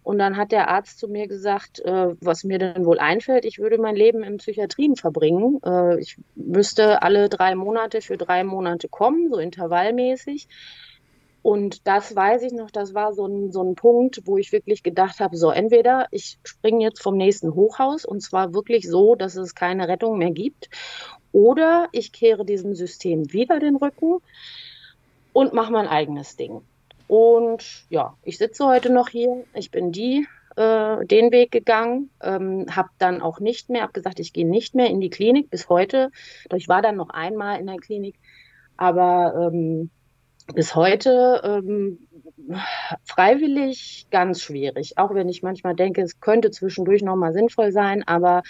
[0.03, 3.59] Und dann hat der Arzt zu mir gesagt, äh, was mir denn wohl einfällt, ich
[3.59, 5.59] würde mein Leben in Psychiatrien verbringen.
[5.63, 10.47] Äh, ich müsste alle drei Monate für drei Monate kommen, so intervallmäßig.
[11.41, 14.83] Und das weiß ich noch, das war so ein, so ein Punkt, wo ich wirklich
[14.83, 19.35] gedacht habe, so entweder ich springe jetzt vom nächsten Hochhaus und zwar wirklich so, dass
[19.35, 20.69] es keine Rettung mehr gibt,
[21.31, 24.17] oder ich kehre diesem System wieder den Rücken
[25.33, 26.61] und mache mein eigenes Ding.
[27.07, 32.65] Und ja, ich sitze heute noch hier, ich bin die, äh, den Weg gegangen, ähm,
[32.75, 35.69] habe dann auch nicht mehr, habe gesagt, ich gehe nicht mehr in die Klinik bis
[35.69, 36.11] heute.
[36.53, 38.15] Ich war dann noch einmal in der Klinik,
[38.77, 39.89] aber ähm,
[40.53, 41.99] bis heute ähm,
[43.03, 44.97] freiwillig ganz schwierig.
[44.97, 48.43] Auch wenn ich manchmal denke, es könnte zwischendurch nochmal sinnvoll sein, aber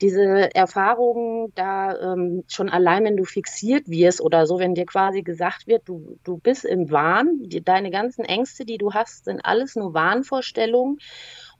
[0.00, 5.22] diese Erfahrungen da ähm, schon allein, wenn du fixiert wirst oder so, wenn dir quasi
[5.22, 9.40] gesagt wird, du, du bist im Wahn, die, deine ganzen Ängste, die du hast, sind
[9.44, 10.98] alles nur Wahnvorstellungen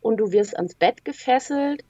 [0.01, 1.85] und du wirst ans Bett gefesselt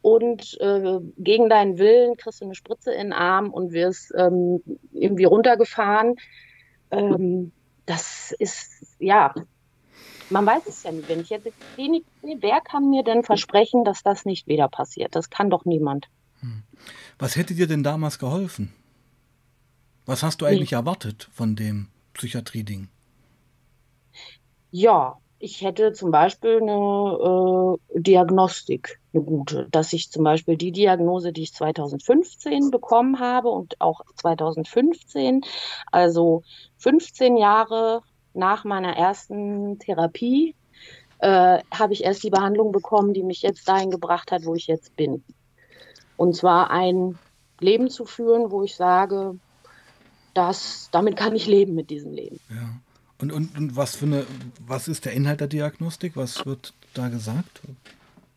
[0.00, 4.62] und äh, gegen deinen Willen kriegst du eine Spritze in den Arm und wirst ähm,
[4.92, 6.14] irgendwie runtergefahren
[6.90, 7.52] ähm,
[7.86, 9.34] das ist, ja,
[10.30, 11.08] man weiß es ja nicht.
[11.08, 14.46] Wenn ich jetzt in die Klinik gehe, wer kann mir denn versprechen, dass das nicht
[14.46, 15.14] wieder passiert?
[15.14, 16.08] Das kann doch niemand.
[16.40, 16.62] Hm.
[17.18, 18.72] Was hätte dir denn damals geholfen?
[20.06, 20.76] Was hast du eigentlich nee.
[20.76, 22.88] erwartet von dem Psychiatrie-Ding?
[24.70, 30.72] Ja, ich hätte zum Beispiel eine äh, Diagnostik, eine gute, dass ich zum Beispiel die
[30.72, 35.42] Diagnose, die ich 2015 bekommen habe und auch 2015,
[35.92, 36.42] also
[36.78, 38.02] 15 Jahre
[38.34, 40.54] nach meiner ersten Therapie,
[41.20, 44.66] äh, habe ich erst die Behandlung bekommen, die mich jetzt dahin gebracht hat, wo ich
[44.66, 45.24] jetzt bin.
[46.16, 47.18] Und zwar ein
[47.60, 49.36] Leben zu führen, wo ich sage,
[50.34, 52.40] dass damit kann ich leben mit diesem Leben.
[52.48, 52.70] Ja.
[53.20, 54.26] Und, und, und was für eine,
[54.64, 56.16] was ist der Inhalt der Diagnostik?
[56.16, 57.62] Was wird da gesagt?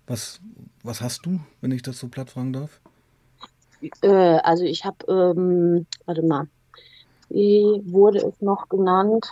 [0.07, 0.39] Was,
[0.83, 2.79] was hast du, wenn ich das so platt fragen darf?
[4.01, 6.47] Äh, also ich habe, ähm, warte mal,
[7.29, 9.27] wie wurde es noch genannt?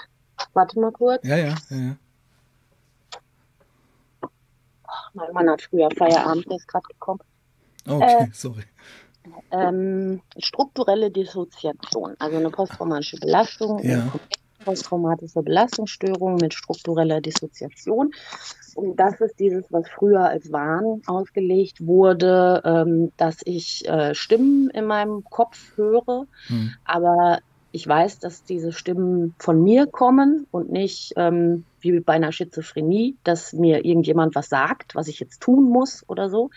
[0.54, 1.26] Warte mal kurz.
[1.26, 1.98] Ja, ja, ja, ja.
[4.84, 7.20] Ach, mein Mann hat früher Feierabend, der ist gerade gekommen.
[7.88, 8.64] Okay, äh, sorry.
[9.52, 14.12] Ähm, strukturelle Dissoziation, also eine posttraumatische Belastung, ja
[14.70, 18.12] posttraumatische Belastungsstörung mit struktureller Dissoziation.
[18.76, 24.70] Und das ist dieses, was früher als Wahn ausgelegt wurde, ähm, dass ich äh, Stimmen
[24.70, 26.72] in meinem Kopf höre, hm.
[26.86, 27.40] aber
[27.72, 33.16] ich weiß, dass diese Stimmen von mir kommen und nicht ähm, wie bei einer Schizophrenie,
[33.24, 36.50] dass mir irgendjemand was sagt, was ich jetzt tun muss oder so.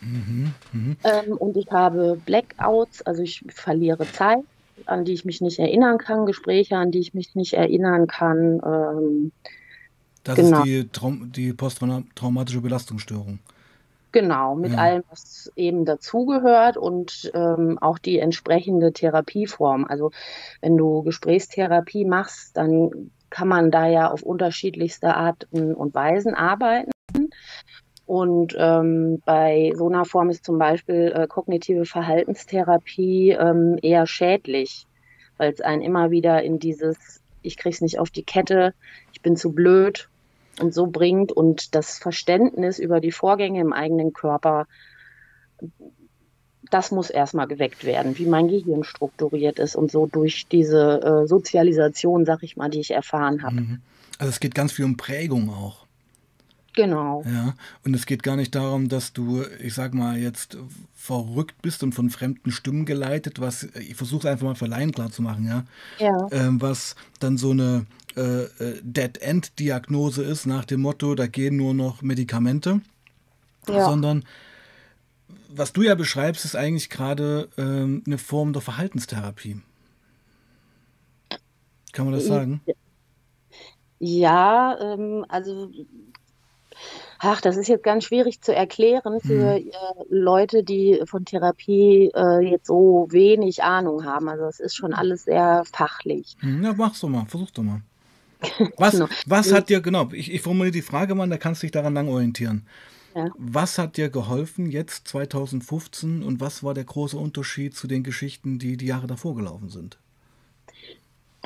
[0.00, 0.96] Mhm, mh.
[1.04, 4.44] ähm, und ich habe Blackouts, also ich verliere Zeit
[4.84, 8.60] an die ich mich nicht erinnern kann, Gespräche, an die ich mich nicht erinnern kann.
[8.64, 9.32] Ähm,
[10.24, 10.58] das genau.
[10.58, 13.38] ist die, Traum die posttraumatische Belastungsstörung.
[14.12, 14.78] Genau, mit ja.
[14.78, 19.84] allem, was eben dazugehört und ähm, auch die entsprechende Therapieform.
[19.84, 20.10] Also
[20.62, 26.90] wenn du Gesprächstherapie machst, dann kann man da ja auf unterschiedlichste Arten und Weisen arbeiten.
[28.06, 34.86] Und ähm, bei so einer Form ist zum Beispiel äh, kognitive Verhaltenstherapie ähm, eher schädlich,
[35.38, 38.74] weil es einen immer wieder in dieses, ich krieg's nicht auf die Kette,
[39.12, 40.08] ich bin zu blöd
[40.60, 44.66] und so bringt und das Verständnis über die Vorgänge im eigenen Körper,
[46.70, 51.26] das muss erstmal geweckt werden, wie mein Gehirn strukturiert ist und so durch diese äh,
[51.26, 53.56] Sozialisation, sag ich mal, die ich erfahren habe.
[53.56, 53.80] Mhm.
[54.18, 55.85] Also es geht ganz viel um Prägung auch.
[56.76, 57.24] Genau.
[57.24, 60.58] Ja, und es geht gar nicht darum, dass du, ich sag mal, jetzt
[60.94, 64.92] verrückt bist und von fremden Stimmen geleitet, was, ich versuche es einfach mal für Laien
[64.92, 65.64] klar zu machen, ja.
[65.98, 66.28] Ja.
[66.30, 71.72] Ähm, was dann so eine äh, äh, Dead-End-Diagnose ist, nach dem Motto, da gehen nur
[71.72, 72.82] noch Medikamente,
[73.66, 73.86] ja.
[73.86, 74.24] sondern
[75.48, 79.62] was du ja beschreibst, ist eigentlich gerade ähm, eine Form der Verhaltenstherapie.
[81.92, 82.60] Kann man das sagen?
[83.98, 85.70] Ja, ähm, also
[87.18, 89.70] Ach, das ist jetzt ganz schwierig zu erklären für mhm.
[89.70, 89.72] äh,
[90.08, 94.28] Leute, die von Therapie äh, jetzt so wenig Ahnung haben.
[94.28, 96.36] Also es ist schon alles sehr fachlich.
[96.40, 97.82] Mhm, ja, mach's doch mal, versuch doch mal.
[98.76, 99.06] Was, genau.
[99.24, 101.94] was hat dir, genau, ich, ich formuliere die Frage mal, da kannst du dich daran
[101.94, 102.66] lang orientieren.
[103.14, 103.30] Ja.
[103.38, 108.58] Was hat dir geholfen jetzt 2015 und was war der große Unterschied zu den Geschichten,
[108.58, 109.98] die die Jahre davor gelaufen sind?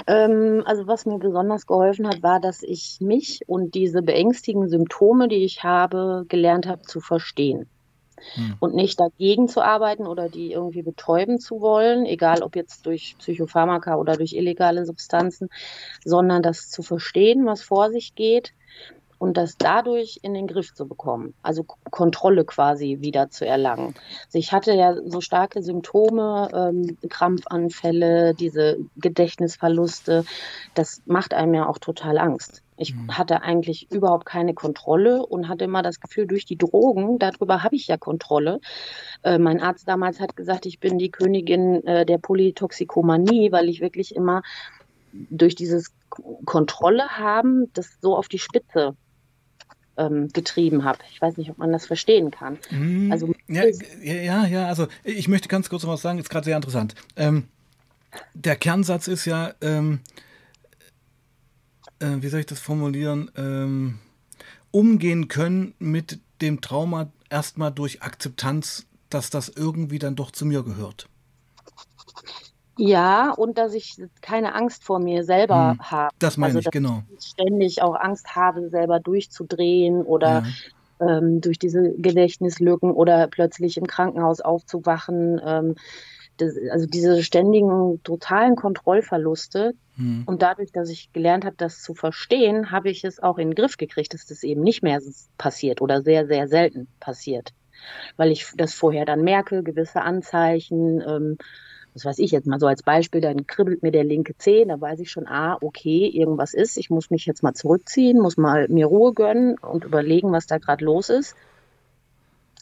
[0.06, 5.28] Ähm, also was mir besonders geholfen hat, war, dass ich mich und diese beängstigenden Symptome,
[5.28, 7.66] die ich habe, gelernt habe zu verstehen.
[8.34, 8.56] hm.
[8.60, 13.16] und nicht dagegen zu arbeiten oder die irgendwie betäuben zu wollen, egal ob jetzt durch
[13.18, 15.48] Psychopharmaka oder durch illegale Substanzen,
[16.04, 18.52] sondern das zu verstehen, was vor sich geht
[19.20, 23.94] und das dadurch in den Griff zu bekommen, also Kontrolle quasi wieder zu erlangen.
[24.24, 30.24] Also ich hatte ja so starke Symptome, ähm, Krampfanfälle, diese Gedächtnisverluste,
[30.74, 32.62] das macht einem ja auch total Angst.
[32.78, 33.18] Ich mhm.
[33.18, 37.76] hatte eigentlich überhaupt keine Kontrolle und hatte immer das Gefühl, durch die Drogen, darüber habe
[37.76, 38.58] ich ja Kontrolle.
[39.22, 43.82] Äh, mein Arzt damals hat gesagt, ich bin die Königin äh, der Polytoxikomanie, weil ich
[43.82, 44.42] wirklich immer
[45.12, 45.92] durch dieses
[46.46, 48.96] Kontrolle haben, das so auf die Spitze
[50.00, 50.98] ähm, getrieben habe.
[51.12, 52.58] Ich weiß nicht, ob man das verstehen kann.
[52.70, 53.12] Mhm.
[53.12, 53.64] Also, ja,
[54.02, 56.94] ja, ja, also ich möchte ganz kurz noch was sagen, ist gerade sehr interessant.
[57.16, 57.44] Ähm,
[58.34, 60.00] der Kernsatz ist ja, ähm,
[62.00, 63.98] äh, wie soll ich das formulieren, ähm,
[64.70, 70.62] umgehen können mit dem Trauma erstmal durch Akzeptanz, dass das irgendwie dann doch zu mir
[70.62, 71.08] gehört.
[72.80, 76.14] Ja, und dass ich keine Angst vor mir selber hm, habe.
[76.18, 77.02] Das meine also, ich, genau.
[77.18, 80.44] Ich ständig auch Angst habe, selber durchzudrehen oder
[80.98, 81.18] ja.
[81.18, 85.40] ähm, durch diese Gedächtnislücken oder plötzlich im Krankenhaus aufzuwachen.
[85.44, 85.74] Ähm,
[86.38, 89.74] das, also diese ständigen totalen Kontrollverluste.
[89.96, 90.22] Hm.
[90.24, 93.54] Und dadurch, dass ich gelernt habe, das zu verstehen, habe ich es auch in den
[93.56, 95.02] Griff gekriegt, dass das eben nicht mehr
[95.36, 97.52] passiert oder sehr, sehr selten passiert.
[98.16, 101.02] Weil ich das vorher dann merke, gewisse Anzeichen.
[101.06, 101.38] Ähm,
[102.00, 104.80] das weiß ich jetzt mal so als Beispiel, dann kribbelt mir der linke Zeh, da
[104.80, 108.68] weiß ich schon, ah, okay, irgendwas ist, ich muss mich jetzt mal zurückziehen, muss mal
[108.68, 111.36] mir Ruhe gönnen und überlegen, was da gerade los ist.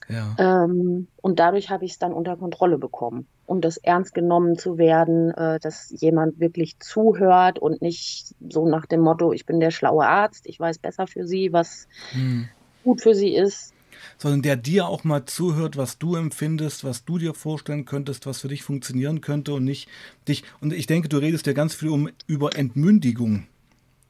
[0.09, 0.35] Ja.
[0.39, 3.29] Ähm, und dadurch habe ich es dann unter Kontrolle bekommen.
[3.47, 8.87] Und das ernst genommen zu werden, äh, dass jemand wirklich zuhört und nicht so nach
[8.87, 12.49] dem Motto, ich bin der schlaue Arzt, ich weiß besser für sie, was hm.
[12.83, 13.73] gut für sie ist,
[14.17, 18.41] sondern der dir auch mal zuhört, was du empfindest, was du dir vorstellen könntest, was
[18.41, 19.89] für dich funktionieren könnte und nicht
[20.27, 20.45] dich.
[20.61, 23.47] Und ich denke, du redest ja ganz viel um über Entmündigung.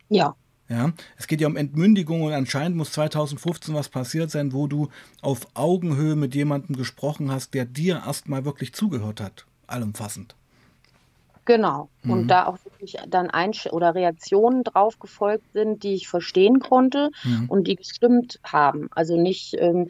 [0.08, 0.34] Ja.
[0.70, 4.90] Ja, es geht ja um Entmündigung und anscheinend muss 2015 was passiert sein, wo du
[5.22, 10.34] auf Augenhöhe mit jemandem gesprochen hast, der dir erstmal wirklich zugehört hat, allumfassend.
[11.48, 11.88] Genau.
[12.02, 12.10] Mhm.
[12.10, 17.10] Und da auch wirklich dann Einsch oder Reaktionen drauf gefolgt sind, die ich verstehen konnte
[17.24, 17.46] mhm.
[17.48, 18.90] und die gestimmt haben.
[18.94, 19.88] Also nicht, ähm,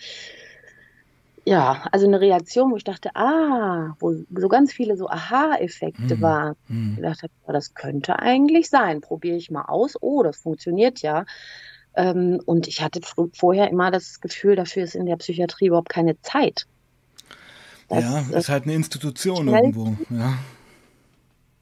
[1.44, 6.22] ja, also eine Reaktion, wo ich dachte, ah, wo so ganz viele so Aha-Effekte mhm.
[6.22, 6.56] waren.
[6.68, 6.94] Mhm.
[6.98, 9.00] Ich dachte, das könnte eigentlich sein.
[9.00, 9.96] Probiere ich mal aus.
[10.00, 11.24] Oh, das funktioniert ja.
[11.96, 13.00] Ähm, und ich hatte
[13.32, 16.68] vorher immer das Gefühl, dafür ist in der Psychiatrie überhaupt keine Zeit.
[17.88, 19.96] Das, ja, ist halt eine Institution irgendwo.
[20.10, 20.38] Ja.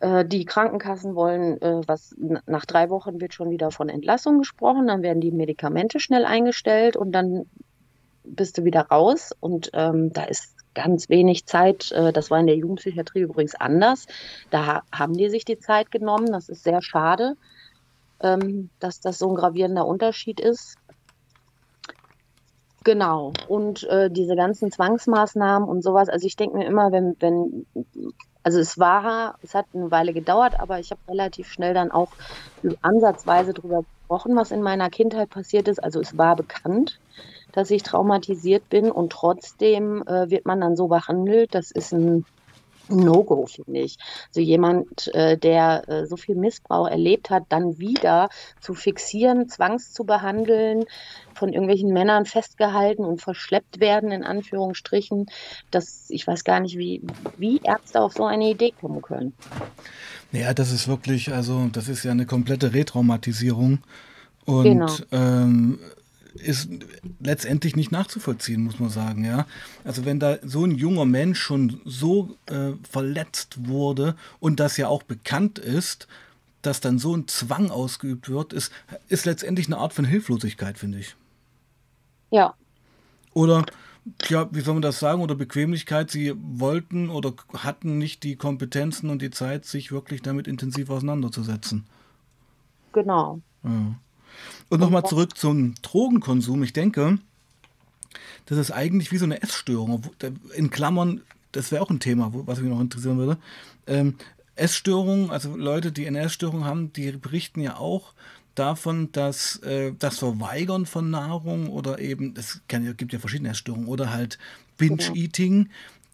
[0.01, 4.87] Äh, die Krankenkassen wollen, äh, was nach drei Wochen wird schon wieder von Entlassung gesprochen,
[4.87, 7.47] dann werden die Medikamente schnell eingestellt und dann
[8.25, 9.33] bist du wieder raus.
[9.41, 11.91] Und ähm, da ist ganz wenig Zeit.
[11.93, 14.07] Äh, das war in der Jugendpsychiatrie übrigens anders.
[14.51, 16.31] Da haben die sich die Zeit genommen.
[16.31, 17.37] Das ist sehr schade,
[18.21, 20.77] ähm, dass das so ein gravierender Unterschied ist.
[22.85, 23.33] Genau.
[23.49, 26.09] Und äh, diese ganzen Zwangsmaßnahmen und sowas.
[26.09, 27.67] Also ich denke mir immer, wenn, wenn
[28.47, 32.13] also es war, es hat eine Weile gedauert, aber ich habe relativ schnell dann auch
[32.81, 35.83] ansatzweise darüber gesprochen, was in meiner Kindheit passiert ist.
[35.83, 37.01] Also es war bekannt,
[37.51, 41.55] dass ich traumatisiert bin und trotzdem äh, wird man dann so behandelt.
[41.57, 42.25] Das ist ein
[42.88, 43.96] No-Go, finde ich.
[44.29, 48.29] Also jemand, äh, der äh, so viel Missbrauch erlebt hat, dann wieder
[48.61, 50.85] zu fixieren, zwangs zu behandeln,
[51.35, 55.27] von irgendwelchen Männern festgehalten und verschleppt werden, in Anführungsstrichen,
[55.70, 57.03] das, ich weiß gar nicht, wie,
[57.37, 59.35] wie Ärzte auf so eine Idee kommen können.
[60.33, 63.79] Ja, das ist wirklich, also das ist ja eine komplette Retraumatisierung.
[64.44, 64.92] Und genau.
[65.12, 65.79] ähm,
[66.40, 66.68] ist
[67.20, 69.46] letztendlich nicht nachzuvollziehen, muss man sagen, ja.
[69.85, 74.88] Also wenn da so ein junger Mensch schon so äh, verletzt wurde und das ja
[74.88, 76.07] auch bekannt ist,
[76.62, 78.72] dass dann so ein Zwang ausgeübt wird, ist,
[79.09, 81.14] ist letztendlich eine Art von Hilflosigkeit, finde ich.
[82.31, 82.55] Ja.
[83.35, 83.64] Oder,
[84.29, 89.11] ja, wie soll man das sagen, oder Bequemlichkeit, sie wollten oder hatten nicht die Kompetenzen
[89.11, 91.87] und die Zeit, sich wirklich damit intensiv auseinanderzusetzen.
[92.92, 93.40] Genau.
[93.62, 93.94] Ja.
[94.69, 96.63] Und nochmal zurück zum Drogenkonsum.
[96.63, 97.19] Ich denke,
[98.47, 100.03] das ist eigentlich wie so eine Essstörung.
[100.55, 101.21] In Klammern,
[101.53, 103.39] das wäre auch ein Thema, was mich noch interessieren würde.
[103.87, 104.15] Ähm,
[104.57, 108.15] Essstörungen, also Leute, die eine Essstörung haben, die berichten ja auch
[108.55, 114.13] davon, dass äh, das Verweigern von Nahrung oder eben, es gibt ja verschiedene Essstörungen, oder
[114.13, 114.39] halt
[114.79, 115.69] Binge-Eating,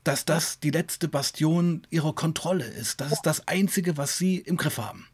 [0.05, 3.01] dass das die letzte Bastion ihrer Kontrolle ist.
[3.01, 5.07] Das ist das Einzige, was sie im Griff haben.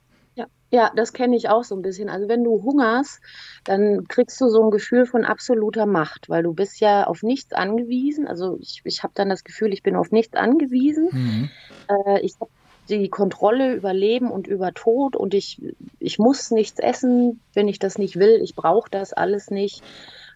[0.70, 2.11] Ja, das kenne ich auch so ein bisschen.
[2.11, 3.20] Also wenn du hungerst,
[3.64, 7.54] dann kriegst du so ein Gefühl von absoluter Macht, weil du bist ja auf nichts
[7.54, 8.26] angewiesen.
[8.26, 11.09] Also ich, ich habe dann das Gefühl, ich bin auf nichts angewiesen.
[11.11, 11.50] Mhm.
[11.88, 12.50] Äh, ich habe
[12.88, 15.61] die Kontrolle über Leben und über Tod und ich,
[15.98, 18.40] ich muss nichts essen, wenn ich das nicht will.
[18.42, 19.83] Ich brauche das alles nicht.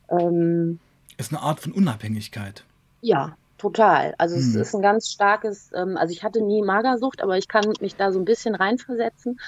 [0.09, 0.79] Ähm,
[1.16, 2.64] ist eine Art von Unabhängigkeit.
[3.01, 4.14] Ja, total.
[4.18, 4.42] Also hm.
[4.42, 7.97] es ist ein ganz starkes, ähm, also ich hatte nie Magersucht, aber ich kann mich
[7.97, 9.40] da so ein bisschen reinversetzen,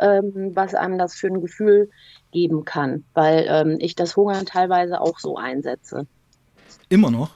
[0.00, 1.90] ähm, was einem das für ein Gefühl
[2.32, 6.06] geben kann, weil ähm, ich das Hungern teilweise auch so einsetze.
[6.88, 7.30] Immer noch?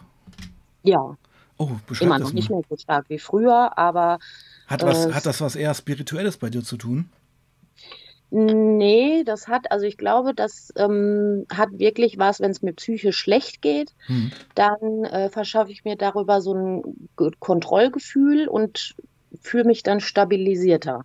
[0.83, 1.17] Ja.
[1.57, 4.19] Oh, Immer noch nicht mehr so stark wie früher, aber.
[4.67, 7.09] Hat, was, äh, hat das was eher Spirituelles bei dir zu tun?
[8.31, 13.17] Nee, das hat, also ich glaube, das ähm, hat wirklich was, wenn es mir psychisch
[13.17, 14.33] schlecht geht, hm.
[14.57, 16.83] dann äh, verschaffe ich mir darüber so ein
[17.39, 18.97] Kontrollgefühl und
[19.41, 21.05] fühle mich dann stabilisierter.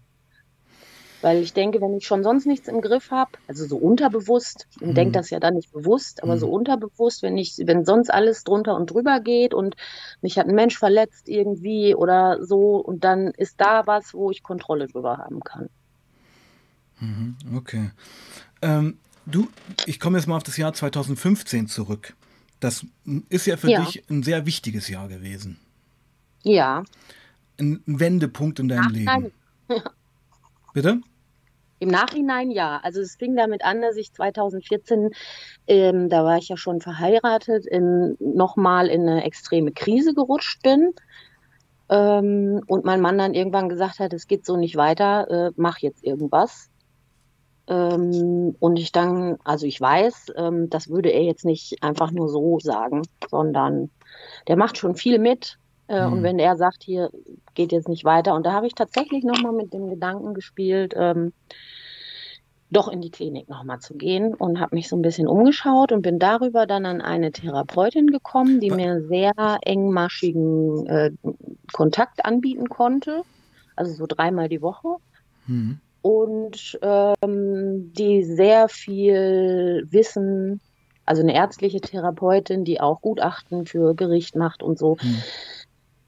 [1.22, 4.88] Weil ich denke, wenn ich schon sonst nichts im Griff habe, also so unterbewusst, ich
[4.88, 4.96] hm.
[4.96, 6.40] denke das ja dann nicht bewusst, aber hm.
[6.40, 9.76] so unterbewusst, wenn ich, wenn sonst alles drunter und drüber geht und
[10.22, 14.44] mich hat ein Mensch verletzt irgendwie oder so, und dann ist da was, wo ich
[14.44, 15.70] Kontrolle drüber haben kann.
[17.00, 17.92] Mhm, okay.
[18.62, 19.50] Ähm, du,
[19.86, 22.14] ich komme jetzt mal auf das Jahr 2015 zurück.
[22.60, 22.86] Das
[23.30, 23.84] ist ja für ja.
[23.84, 25.60] dich ein sehr wichtiges Jahr gewesen.
[26.44, 26.84] Ja.
[27.58, 29.06] Ein Wendepunkt in deinem Ach, Leben.
[29.06, 29.32] Nein.
[30.74, 31.02] Bitte?
[31.80, 32.80] Im Nachhinein ja.
[32.84, 35.12] Also es fing damit an, dass ich 2014,
[35.68, 37.66] ähm, da war ich ja schon verheiratet,
[38.20, 40.94] nochmal in eine extreme Krise gerutscht bin.
[41.90, 45.80] Ähm, und mein Mann dann irgendwann gesagt hat, es geht so nicht weiter, äh, mach
[45.80, 46.70] jetzt irgendwas.
[47.68, 52.28] Ähm, und ich dann, also ich weiß, ähm, das würde er jetzt nicht einfach nur
[52.28, 53.92] so sagen, sondern
[54.48, 55.59] der macht schon viel mit.
[55.90, 56.14] Äh, mhm.
[56.14, 57.10] Und wenn er sagt, hier
[57.56, 61.34] geht jetzt nicht weiter, und da habe ich tatsächlich nochmal mit dem Gedanken gespielt, ähm,
[62.72, 66.04] doch in die Klinik nochmal zu gehen und habe mich so ein bisschen umgeschaut und
[66.04, 71.12] bin darüber dann an eine Therapeutin gekommen, die mir sehr engmaschigen äh,
[71.74, 73.24] Kontakt anbieten konnte,
[73.76, 74.98] also so dreimal die Woche.
[75.48, 80.62] Mhm und ähm, die sehr viel Wissen,
[81.06, 84.98] also eine ärztliche Therapeutin, die auch Gutachten für Gericht macht und so.
[85.00, 85.18] Hm.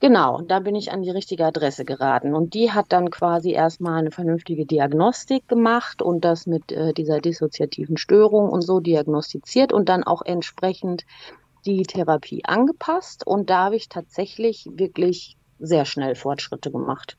[0.01, 2.33] Genau, da bin ich an die richtige Adresse geraten.
[2.33, 7.21] Und die hat dann quasi erstmal eine vernünftige Diagnostik gemacht und das mit äh, dieser
[7.21, 11.05] dissoziativen Störung und so diagnostiziert und dann auch entsprechend
[11.67, 13.27] die Therapie angepasst.
[13.27, 17.15] Und da habe ich tatsächlich wirklich sehr schnell Fortschritte gemacht.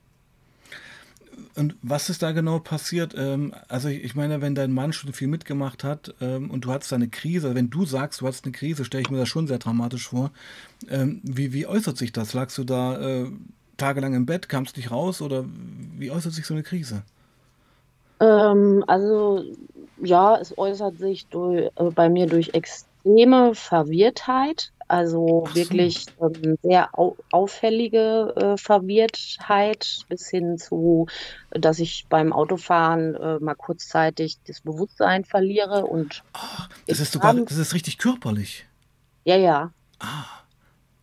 [1.55, 3.14] Und was ist da genau passiert?
[3.16, 6.92] Ähm, also ich meine, wenn dein Mann schon viel mitgemacht hat ähm, und du hattest
[6.92, 9.59] eine Krise, wenn du sagst, du hattest eine Krise, stelle ich mir das schon sehr
[9.59, 10.31] dramatisch vor.
[10.88, 12.33] Ähm, wie, wie äußert sich das?
[12.35, 13.31] Lagst du da äh,
[13.77, 15.45] tagelang im Bett, kamst nicht raus oder
[15.99, 17.03] wie äußert sich so eine Krise?
[18.21, 19.45] Ähm, also
[20.01, 24.73] ja, es äußert sich durch, äh, bei mir durch extreme Verwirrtheit.
[24.92, 25.55] Also so.
[25.55, 31.07] wirklich ähm, sehr au auffällige äh, Verwirrtheit bis hin zu,
[31.50, 37.33] dass ich beim Autofahren äh, mal kurzzeitig das Bewusstsein verliere und Ach, das ist sogar,
[37.33, 38.66] das ist richtig körperlich.
[39.24, 39.72] Ja, ja.
[39.98, 40.26] Ah,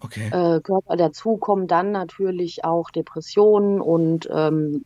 [0.01, 0.27] okay.
[0.27, 4.85] Äh, Körper dazu kommen dann natürlich auch Depressionen und ähm,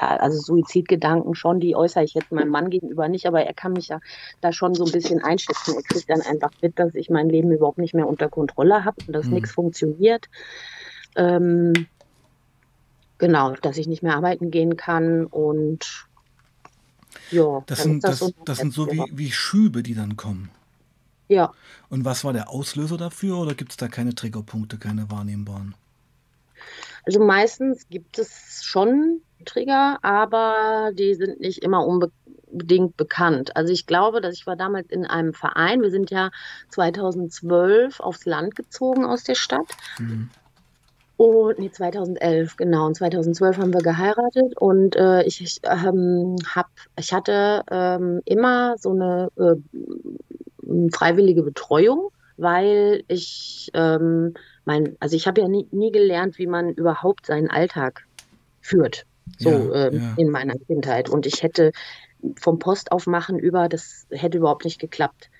[0.00, 3.72] ja, also Suizidgedanken schon, die äußere ich jetzt meinem Mann gegenüber nicht, aber er kann
[3.72, 4.00] mich ja
[4.40, 5.74] da schon so ein bisschen einschätzen.
[5.74, 8.96] Er kriegt dann einfach mit, dass ich mein Leben überhaupt nicht mehr unter Kontrolle habe
[9.06, 9.34] und dass mhm.
[9.34, 10.26] nichts funktioniert.
[11.16, 11.72] Ähm,
[13.18, 16.06] genau, dass ich nicht mehr arbeiten gehen kann und
[17.30, 17.62] ja.
[17.66, 20.50] Das sind, das, das, das sind so wie, wie Schübe, die dann kommen.
[21.28, 21.52] Ja.
[21.88, 25.74] Und was war der Auslöser dafür oder gibt es da keine Triggerpunkte, keine wahrnehmbaren?
[27.06, 33.56] Also meistens gibt es schon Trigger, aber die sind nicht immer unbedingt bekannt.
[33.56, 35.82] Also ich glaube, dass ich war damals in einem Verein.
[35.82, 36.30] Wir sind ja
[36.70, 39.68] 2012 aufs Land gezogen aus der Stadt.
[39.98, 40.30] Mhm.
[41.16, 42.86] Und nee, 2011, genau.
[42.86, 46.66] Und 2012 haben wir geheiratet und äh, ich, ich, ähm, hab,
[46.98, 54.34] ich hatte ähm, immer so eine äh, freiwillige Betreuung, weil ich ähm,
[54.66, 58.06] mein, also ich habe ja nie, nie gelernt, wie man überhaupt seinen Alltag
[58.60, 59.06] führt,
[59.38, 60.14] so ja, ähm, ja.
[60.18, 61.08] in meiner Kindheit.
[61.08, 61.72] Und ich hätte
[62.38, 65.30] vom Postaufmachen über, das hätte überhaupt nicht geklappt.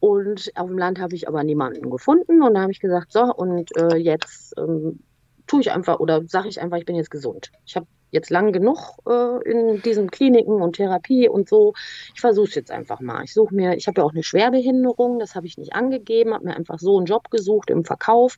[0.00, 3.22] Und auf dem Land habe ich aber niemanden gefunden und da habe ich gesagt, so,
[3.22, 5.00] und äh, jetzt ähm,
[5.46, 7.50] tue ich einfach oder sage ich einfach, ich bin jetzt gesund.
[7.64, 11.74] Ich habe jetzt lang genug äh, in diesen Kliniken und Therapie und so.
[12.14, 13.24] Ich versuche es jetzt einfach mal.
[13.24, 16.44] Ich suche mir, ich habe ja auch eine Schwerbehinderung, das habe ich nicht angegeben, habe
[16.44, 18.36] mir einfach so einen Job gesucht im Verkauf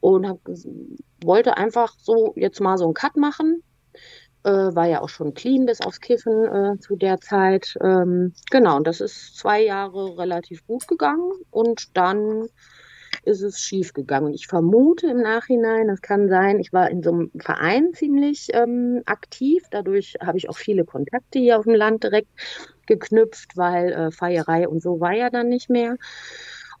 [0.00, 0.38] und hab,
[1.24, 3.62] wollte einfach so jetzt mal so einen Cut machen.
[4.42, 7.76] Äh, war ja auch schon clean bis aufs Kiffen äh, zu der Zeit.
[7.82, 12.48] Ähm, genau, und das ist zwei Jahre relativ gut gegangen und dann
[13.24, 14.32] ist es schief gegangen.
[14.32, 19.02] Ich vermute im Nachhinein, das kann sein, ich war in so einem Verein ziemlich ähm,
[19.06, 19.64] aktiv.
[19.70, 22.28] Dadurch habe ich auch viele Kontakte hier auf dem Land direkt
[22.86, 25.96] geknüpft, weil äh, Feierei und so war ja dann nicht mehr.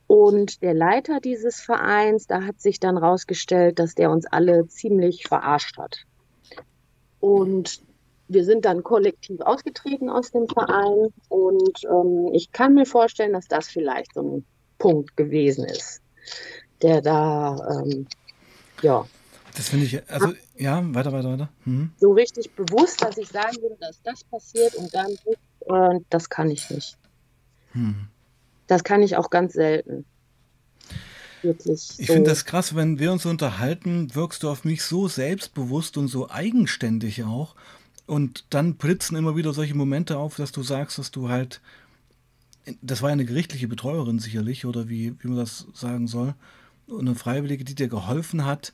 [0.06, 5.28] Und der Leiter dieses Vereins, da hat sich dann rausgestellt, dass der uns alle ziemlich
[5.28, 6.04] verarscht hat.
[7.20, 7.82] Und
[8.26, 13.46] wir sind dann kollektiv ausgetreten aus dem Verein und ähm, ich kann mir vorstellen, dass
[13.46, 14.44] das vielleicht so ein
[14.78, 16.00] Punkt gewesen ist
[16.82, 18.06] der da, ähm,
[18.82, 19.06] ja.
[19.56, 21.48] Das finde ich, also ja, weiter, weiter, weiter.
[21.64, 21.90] Mhm.
[21.98, 25.10] So richtig bewusst, dass ich sagen würde, dass das passiert und dann,
[25.66, 26.96] äh, das kann ich nicht.
[27.74, 28.08] Mhm.
[28.66, 30.04] Das kann ich auch ganz selten.
[31.42, 31.98] Wirklich.
[31.98, 32.12] Ich so.
[32.12, 36.30] finde das krass, wenn wir uns unterhalten, wirkst du auf mich so selbstbewusst und so
[36.30, 37.54] eigenständig auch.
[38.06, 41.60] Und dann blitzen immer wieder solche Momente auf, dass du sagst, dass du halt,
[42.82, 46.34] das war eine gerichtliche Betreuerin sicherlich, oder wie, wie man das sagen soll,
[46.86, 48.72] und eine Freiwillige, die dir geholfen hat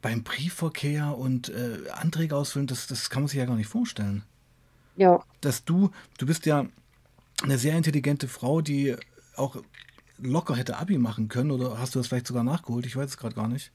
[0.00, 4.24] beim Briefverkehr und äh, Anträge ausfüllen, das, das kann man sich ja gar nicht vorstellen.
[4.96, 5.22] Ja.
[5.40, 6.66] Dass du, du bist ja
[7.42, 8.96] eine sehr intelligente Frau, die
[9.36, 9.62] auch
[10.18, 12.84] locker hätte Abi machen können, oder hast du das vielleicht sogar nachgeholt?
[12.86, 13.70] Ich weiß es gerade gar nicht.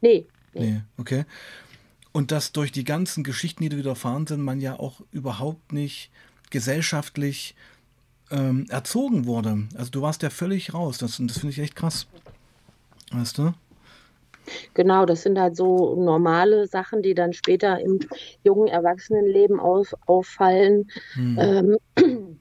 [0.00, 0.26] Nee.
[0.54, 1.24] Nee, okay.
[2.12, 6.10] Und dass durch die ganzen Geschichten, die dir widerfahren sind, man ja auch überhaupt nicht
[6.50, 7.56] gesellschaftlich
[8.30, 9.68] ähm, erzogen wurde.
[9.76, 10.98] Also du warst ja völlig raus.
[10.98, 12.06] Das, das finde ich echt krass.
[13.12, 13.52] Weißt du?
[14.74, 18.00] Genau, das sind halt so normale Sachen, die dann später im
[18.42, 20.90] jungen Erwachsenenleben auf, auffallen.
[21.14, 21.38] Hm.
[21.40, 22.38] Ähm,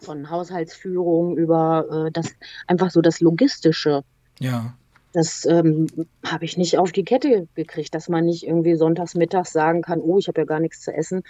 [0.00, 2.34] von Haushaltsführung über äh, das
[2.66, 4.02] einfach so das Logistische.
[4.38, 4.74] Ja.
[5.14, 5.86] Das ähm,
[6.24, 10.00] habe ich nicht auf die Kette gekriegt, dass man nicht irgendwie sonntags mittags sagen kann,
[10.00, 11.22] oh, ich habe ja gar nichts zu essen,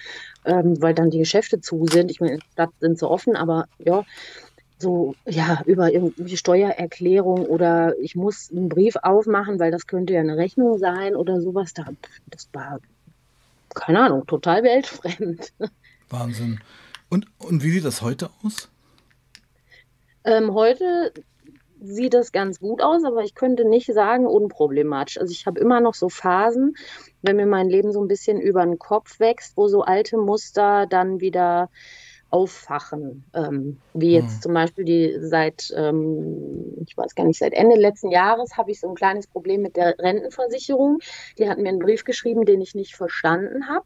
[0.47, 2.11] ähm, weil dann die Geschäfte zu sind.
[2.11, 4.07] Ich meine, in der Stadt sind sie offen, aber ja,
[4.78, 10.20] so ja über irgendwie Steuererklärung oder ich muss einen Brief aufmachen, weil das könnte ja
[10.20, 11.74] eine Rechnung sein oder sowas.
[11.74, 11.85] Da,
[12.30, 12.80] das war
[13.74, 15.53] keine Ahnung, total weltfremd.
[16.09, 16.61] Wahnsinn.
[17.11, 18.70] Und, und wie sieht das heute aus?
[20.24, 21.12] Ähm, heute
[21.85, 25.18] sieht das ganz gut aus, aber ich könnte nicht sagen unproblematisch.
[25.18, 26.74] Also ich habe immer noch so Phasen,
[27.22, 30.87] wenn mir mein Leben so ein bisschen über den Kopf wächst, wo so alte Muster
[30.87, 31.70] dann wieder
[32.35, 33.22] auffachen.
[33.32, 34.43] Ähm, wie jetzt mhm.
[34.43, 38.80] zum Beispiel die seit, ähm, ich weiß gar nicht, seit Ende letzten Jahres habe ich
[38.80, 40.99] so ein kleines Problem mit der Rentenversicherung.
[41.39, 43.85] Die hatten mir einen Brief geschrieben, den ich nicht verstanden habe.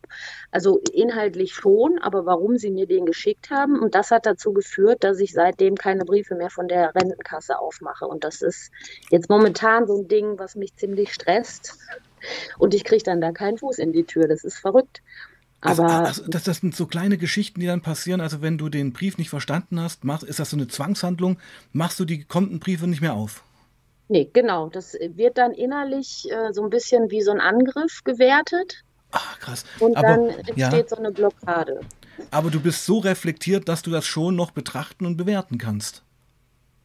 [0.50, 3.78] Also inhaltlich schon, aber warum sie mir den geschickt haben.
[3.78, 8.06] Und das hat dazu geführt, dass ich seitdem keine Briefe mehr von der Rentenkasse aufmache.
[8.06, 8.70] Und das ist
[9.10, 11.76] jetzt momentan so ein Ding, was mich ziemlich stresst.
[12.58, 14.26] Und ich kriege dann da keinen Fuß in die Tür.
[14.26, 15.02] Das ist verrückt.
[15.60, 18.20] Aber also, das, das sind so kleine Geschichten, die dann passieren.
[18.20, 21.38] Also wenn du den Brief nicht verstanden hast, mach, ist das so eine Zwangshandlung,
[21.72, 23.42] machst du die kommenden Briefe nicht mehr auf.
[24.08, 24.68] Nee, genau.
[24.68, 28.84] Das wird dann innerlich äh, so ein bisschen wie so ein Angriff gewertet.
[29.10, 29.64] Ach, krass.
[29.80, 30.88] Und Aber, dann entsteht ja.
[30.88, 31.80] so eine Blockade.
[32.30, 36.02] Aber du bist so reflektiert, dass du das schon noch betrachten und bewerten kannst.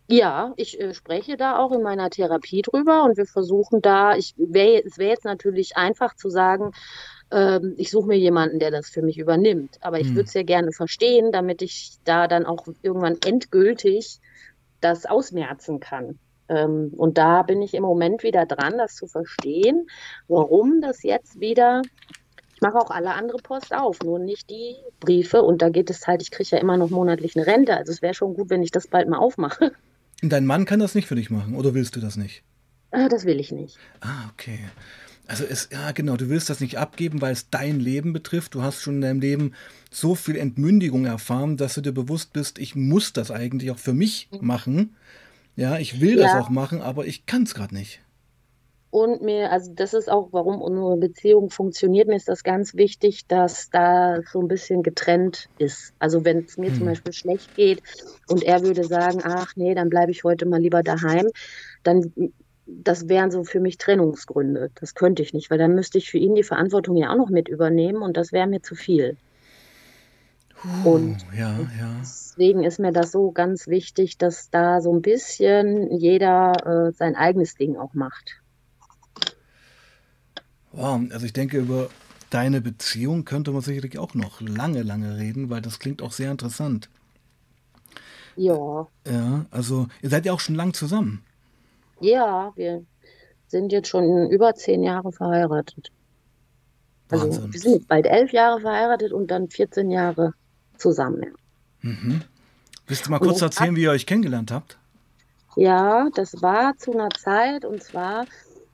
[0.09, 4.33] Ja, ich äh, spreche da auch in meiner Therapie drüber und wir versuchen da, ich
[4.37, 6.71] wär, es wäre jetzt natürlich einfach zu sagen,
[7.33, 9.77] ähm, ich suche mir jemanden, der das für mich übernimmt.
[9.81, 10.15] Aber ich hm.
[10.15, 14.19] würde es ja gerne verstehen, damit ich da dann auch irgendwann endgültig
[14.81, 16.19] das ausmerzen kann.
[16.49, 19.87] Ähm, und da bin ich im Moment wieder dran, das zu verstehen,
[20.27, 21.81] warum das jetzt wieder
[22.55, 25.41] ich mache auch alle andere Post auf, nur nicht die Briefe.
[25.41, 27.75] Und da geht es halt, ich kriege ja immer noch monatlich eine Rente.
[27.75, 29.73] Also es wäre schon gut, wenn ich das bald mal aufmache.
[30.21, 32.43] Und dein Mann kann das nicht für dich machen, oder willst du das nicht?
[32.91, 33.79] Ah, das will ich nicht.
[34.01, 34.59] Ah, okay.
[35.33, 38.53] Also es, ja genau, du willst das nicht abgeben, weil es dein Leben betrifft.
[38.53, 39.53] Du hast schon in deinem Leben
[39.89, 43.93] so viel Entmündigung erfahren, dass du dir bewusst bist, ich muss das eigentlich auch für
[43.93, 44.45] mich mhm.
[44.45, 44.95] machen.
[45.55, 46.23] Ja, ich will ja.
[46.23, 47.99] das auch machen, aber ich kann es gerade nicht.
[48.91, 52.07] Und mir, also das ist auch, warum unsere Beziehung funktioniert.
[52.07, 55.93] Mir ist das ganz wichtig, dass da so ein bisschen getrennt ist.
[55.97, 56.77] Also wenn es mir hm.
[56.77, 57.81] zum Beispiel schlecht geht
[58.27, 61.27] und er würde sagen, ach nee, dann bleibe ich heute mal lieber daheim,
[61.81, 62.13] dann
[62.65, 64.71] das wären so für mich Trennungsgründe.
[64.79, 67.29] Das könnte ich nicht, weil dann müsste ich für ihn die Verantwortung ja auch noch
[67.29, 69.17] mit übernehmen und das wäre mir zu viel.
[70.85, 71.97] und ja, ja.
[71.99, 77.15] deswegen ist mir das so ganz wichtig, dass da so ein bisschen jeder äh, sein
[77.15, 78.41] eigenes Ding auch macht.
[80.71, 81.89] Wow, also ich denke, über
[82.29, 86.31] deine Beziehung könnte man sicherlich auch noch lange, lange reden, weil das klingt auch sehr
[86.31, 86.89] interessant.
[88.35, 88.87] Ja.
[89.05, 91.23] Ja, also ihr seid ja auch schon lang zusammen.
[92.03, 92.83] Ja, wir
[93.47, 95.91] sind jetzt schon über zehn Jahre verheiratet.
[97.09, 97.53] Also Wahnsinn.
[97.53, 100.33] wir sind bald elf Jahre verheiratet und dann 14 Jahre
[100.77, 101.23] zusammen.
[101.23, 101.89] Ja.
[101.89, 102.21] Mhm.
[102.87, 104.77] Willst du mal kurz erzählen, wie ihr euch kennengelernt habt?
[105.55, 108.25] Ja, das war zu einer Zeit und zwar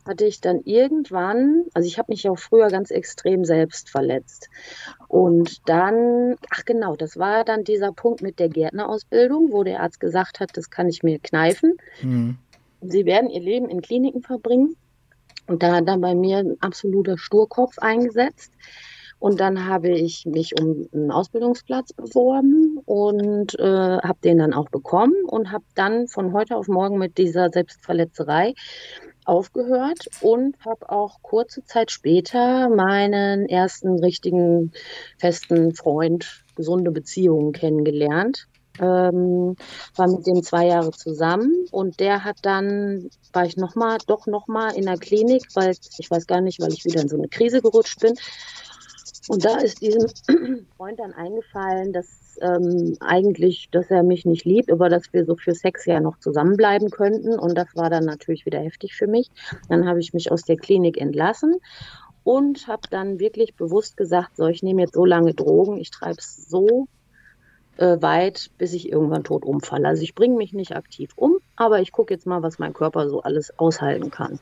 [0.06, 4.50] hatte ich dann irgendwann, also ich habe mich auch früher ganz extrem selbst verletzt.
[5.08, 10.00] Und dann, ach genau, das war dann dieser Punkt mit der Gärtnerausbildung, wo der Arzt
[10.00, 11.78] gesagt hat, das kann ich mir kneifen.
[12.02, 12.38] Mhm.
[12.82, 14.76] Sie werden ihr Leben in Kliniken verbringen.
[15.48, 18.52] Und da hat dann bei mir ein absoluter Sturkopf eingesetzt.
[19.20, 24.70] Und dann habe ich mich um einen Ausbildungsplatz beworben und äh, habe den dann auch
[24.70, 28.54] bekommen und habe dann von heute auf morgen mit dieser Selbstverletzerei
[29.26, 34.72] aufgehört und habe auch kurze Zeit später meinen ersten richtigen
[35.18, 38.48] festen Freund, gesunde Beziehungen kennengelernt.
[38.80, 39.56] Ähm,
[39.96, 44.28] war mit dem zwei Jahre zusammen und der hat dann, war ich noch mal, doch
[44.28, 47.18] noch mal in der Klinik, weil ich weiß gar nicht, weil ich wieder in so
[47.18, 48.16] eine Krise gerutscht bin.
[49.28, 50.08] Und da ist diesem
[50.78, 55.36] Freund dann eingefallen, dass ähm, eigentlich, dass er mich nicht liebt, aber dass wir so
[55.36, 57.38] für Sex ja noch zusammenbleiben könnten.
[57.38, 59.30] Und das war dann natürlich wieder heftig für mich.
[59.68, 61.58] Dann habe ich mich aus der Klinik entlassen
[62.24, 66.18] und habe dann wirklich bewusst gesagt, so, ich nehme jetzt so lange Drogen, ich treibe
[66.20, 66.88] es so
[67.80, 69.88] äh, weit, bis ich irgendwann tot umfalle.
[69.88, 73.10] Also ich bringe mich nicht aktiv um, aber ich gucke jetzt mal, was mein Körper
[73.10, 74.40] so alles aushalten kann.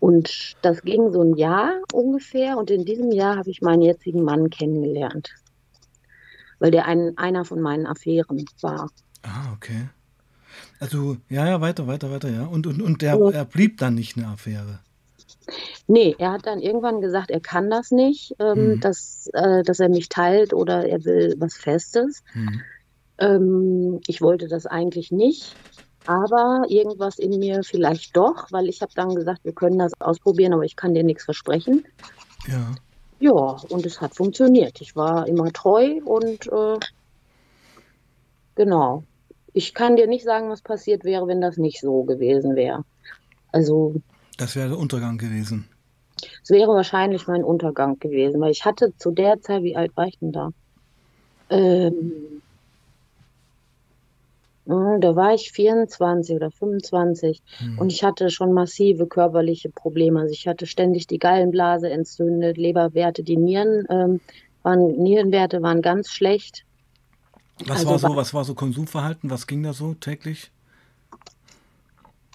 [0.00, 4.22] Und das ging so ein Jahr ungefähr und in diesem Jahr habe ich meinen jetzigen
[4.22, 5.34] Mann kennengelernt
[6.64, 8.90] weil der ein, einer von meinen Affären war.
[9.22, 9.88] Ah, okay.
[10.80, 12.44] Also, ja, ja, weiter, weiter, weiter, ja.
[12.46, 14.78] Und, und, und der, er blieb dann nicht eine Affäre.
[15.86, 18.80] Nee, er hat dann irgendwann gesagt, er kann das nicht, ähm, mhm.
[18.80, 22.22] dass, äh, dass er mich teilt oder er will was Festes.
[22.34, 22.62] Mhm.
[23.18, 25.54] Ähm, ich wollte das eigentlich nicht,
[26.06, 30.52] aber irgendwas in mir vielleicht doch, weil ich habe dann gesagt, wir können das ausprobieren,
[30.52, 31.84] aber ich kann dir nichts versprechen.
[32.48, 32.74] Ja.
[33.20, 34.80] Ja, und es hat funktioniert.
[34.80, 36.78] Ich war immer treu und äh,
[38.54, 39.04] genau.
[39.52, 42.84] Ich kann dir nicht sagen, was passiert wäre, wenn das nicht so gewesen wäre.
[43.52, 43.94] Also.
[44.38, 45.68] Das wäre der Untergang gewesen.
[46.42, 50.06] Es wäre wahrscheinlich mein Untergang gewesen, weil ich hatte zu der Zeit, wie alt war
[50.06, 50.50] ich denn da?
[51.50, 52.12] Ähm,
[54.66, 57.78] hm, da war ich 24 oder 25 hm.
[57.78, 60.20] und ich hatte schon massive körperliche Probleme.
[60.20, 64.20] Also ich hatte ständig die Gallenblase entzündet, Leberwerte, die Nieren ähm,
[64.62, 66.64] waren, Nierenwerte waren ganz schlecht.
[67.66, 69.30] Was also war so, was war so Konsumverhalten?
[69.30, 70.50] Was ging da so täglich?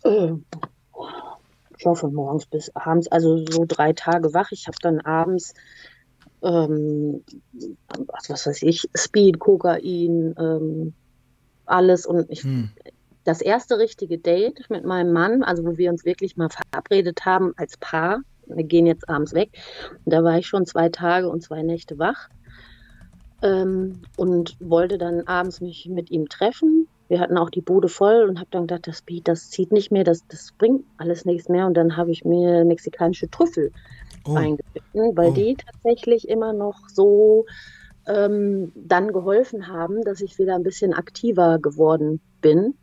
[0.04, 0.34] Äh,
[1.80, 4.52] ich hoffe morgens bis abends, also so drei Tage wach.
[4.52, 5.54] Ich habe dann abends
[6.42, 7.24] ähm,
[8.08, 10.94] was, was weiß ich, Speed, Kokain, ähm,
[11.66, 12.06] alles.
[12.06, 12.70] Und ich, hm.
[13.24, 17.54] das erste richtige Date mit meinem Mann, also wo wir uns wirklich mal verabredet haben
[17.56, 19.52] als Paar, wir gehen jetzt abends weg,
[20.06, 22.28] da war ich schon zwei Tage und zwei Nächte wach
[23.42, 26.89] ähm, und wollte dann abends mich mit ihm treffen.
[27.10, 30.03] Wir hatten auch die Bude voll und habe dann gedacht, das das zieht nicht mehr,
[30.03, 31.66] das, das bringt alles nichts mehr.
[31.66, 33.72] Und dann habe ich mir mexikanische Trüffel
[34.26, 34.36] oh.
[34.36, 35.34] eingebitten, weil oh.
[35.34, 37.45] die tatsächlich immer noch so
[38.07, 42.76] ähm, dann geholfen haben, dass ich wieder ein bisschen aktiver geworden bin.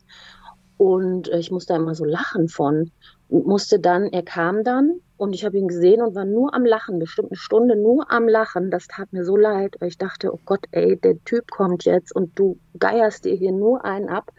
[0.77, 2.91] Und äh, ich musste immer so lachen von.
[3.29, 6.63] Und musste dann, er kam dann und ich habe ihn gesehen und war nur am
[6.63, 8.69] Lachen, bestimmt eine Stunde nur am Lachen.
[8.69, 12.15] Das tat mir so leid, weil ich dachte, oh Gott, ey, der Typ kommt jetzt
[12.15, 14.31] und du geierst dir hier nur einen ab.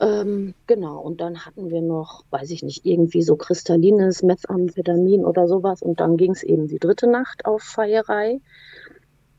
[0.00, 5.46] Ähm, genau, und dann hatten wir noch, weiß ich nicht, irgendwie so kristallines Methamphetamin oder
[5.46, 5.82] sowas.
[5.82, 8.40] Und dann ging es eben die dritte Nacht auf Feierei.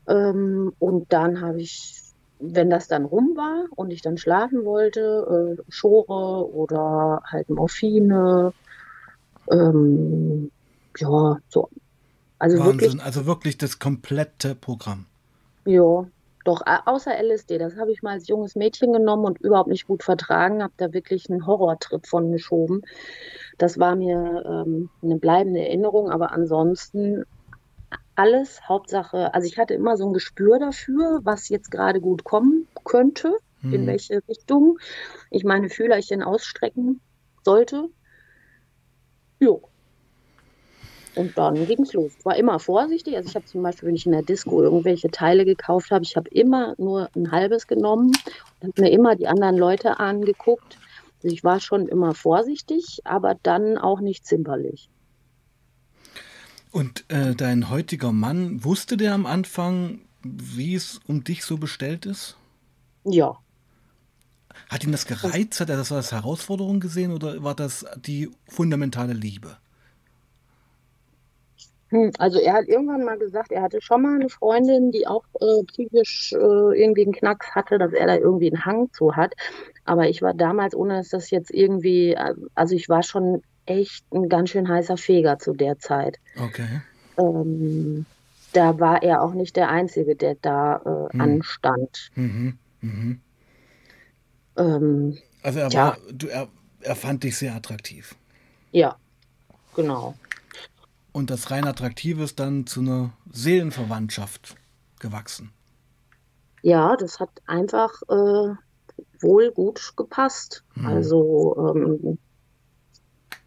[0.08, 2.00] Ähm, und dann habe ich,
[2.38, 8.52] wenn das dann rum war und ich dann schlafen wollte, äh, Schore oder halt Morphine.
[9.50, 10.50] Ähm,
[10.98, 11.68] ja, so.
[12.38, 15.06] Also Wahnsinn, wirklich, also wirklich das komplette Programm.
[15.64, 16.06] Ja,
[16.44, 20.02] doch, außer LSD, das habe ich mal als junges Mädchen genommen und überhaupt nicht gut
[20.02, 22.82] vertragen, habe da wirklich einen Horrortrip von geschoben.
[23.56, 27.24] Das war mir ähm, eine bleibende Erinnerung, aber ansonsten
[28.14, 32.68] alles, Hauptsache, also ich hatte immer so ein Gespür dafür, was jetzt gerade gut kommen
[32.84, 33.72] könnte, hm.
[33.72, 34.78] in welche Richtung
[35.30, 37.00] ich meine Fühlerchen ausstrecken
[37.42, 37.88] sollte.
[39.40, 39.62] Jo.
[41.14, 42.12] Und dann ging es los.
[42.24, 43.16] War immer vorsichtig.
[43.16, 46.16] Also ich habe zum Beispiel, wenn ich in der Disco irgendwelche Teile gekauft habe, ich
[46.16, 48.12] habe immer nur ein halbes genommen
[48.60, 50.78] und mir immer die anderen Leute angeguckt.
[51.22, 54.88] Also ich war schon immer vorsichtig, aber dann auch nicht zimperlich.
[56.72, 62.04] Und äh, dein heutiger Mann, wusste der am Anfang, wie es um dich so bestellt
[62.04, 62.36] ist?
[63.04, 63.38] Ja.
[64.68, 65.60] Hat ihn das gereizt?
[65.60, 69.56] Hat er das als Herausforderung gesehen oder war das die fundamentale Liebe?
[71.90, 75.24] Hm, also er hat irgendwann mal gesagt, er hatte schon mal eine Freundin, die auch
[75.40, 79.34] äh, psychisch äh, irgendwie einen Knacks hatte, dass er da irgendwie einen Hang zu hat.
[79.84, 84.04] Aber ich war damals, ohne dass das jetzt irgendwie, äh, also ich war schon echt
[84.12, 86.18] ein ganz schön heißer Feger zu der Zeit.
[86.42, 86.82] Okay.
[87.16, 88.06] Ähm,
[88.52, 91.20] da war er auch nicht der Einzige, der da äh, hm.
[91.20, 92.10] anstand.
[92.14, 92.58] Mhm.
[92.80, 93.20] Mhm.
[94.56, 96.48] Ähm, also er, war, du, er,
[96.80, 98.14] er fand dich sehr attraktiv.
[98.72, 98.96] Ja,
[99.74, 100.14] genau.
[101.12, 104.56] Und das rein Attraktive ist dann zu einer Seelenverwandtschaft
[104.98, 105.52] gewachsen.
[106.62, 108.54] Ja, das hat einfach äh,
[109.20, 110.64] wohl gut gepasst.
[110.74, 110.86] Mhm.
[110.86, 112.18] Also ähm,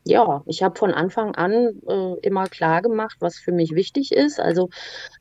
[0.05, 4.39] ja, ich habe von Anfang an äh, immer klar gemacht, was für mich wichtig ist.
[4.39, 4.69] Also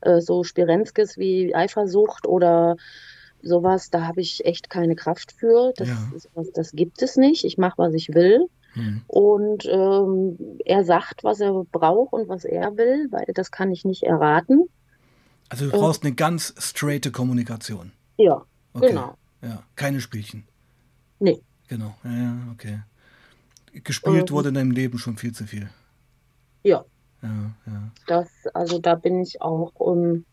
[0.01, 2.77] äh, so Spirenskis wie Eifersucht oder
[3.47, 5.73] sowas, da habe ich echt keine Kraft für.
[5.75, 6.11] Das, ja.
[6.15, 7.45] sowas, das gibt es nicht.
[7.45, 8.47] Ich mache, was ich will.
[8.75, 9.01] Mhm.
[9.07, 13.85] Und ähm, er sagt, was er braucht und was er will, weil das kann ich
[13.85, 14.67] nicht erraten.
[15.49, 17.91] Also du brauchst äh, eine ganz straighte Kommunikation.
[18.17, 18.89] Ja, okay.
[18.89, 19.15] genau.
[19.41, 20.47] Ja, keine Spielchen.
[21.19, 21.41] Nee.
[21.67, 22.79] Genau, ja, ja, okay.
[23.83, 25.69] Gespielt ähm, wurde in deinem Leben schon viel zu viel.
[26.63, 26.85] Ja.
[27.21, 27.91] Ja, ja.
[28.05, 30.25] Das, also da bin ich auch, um,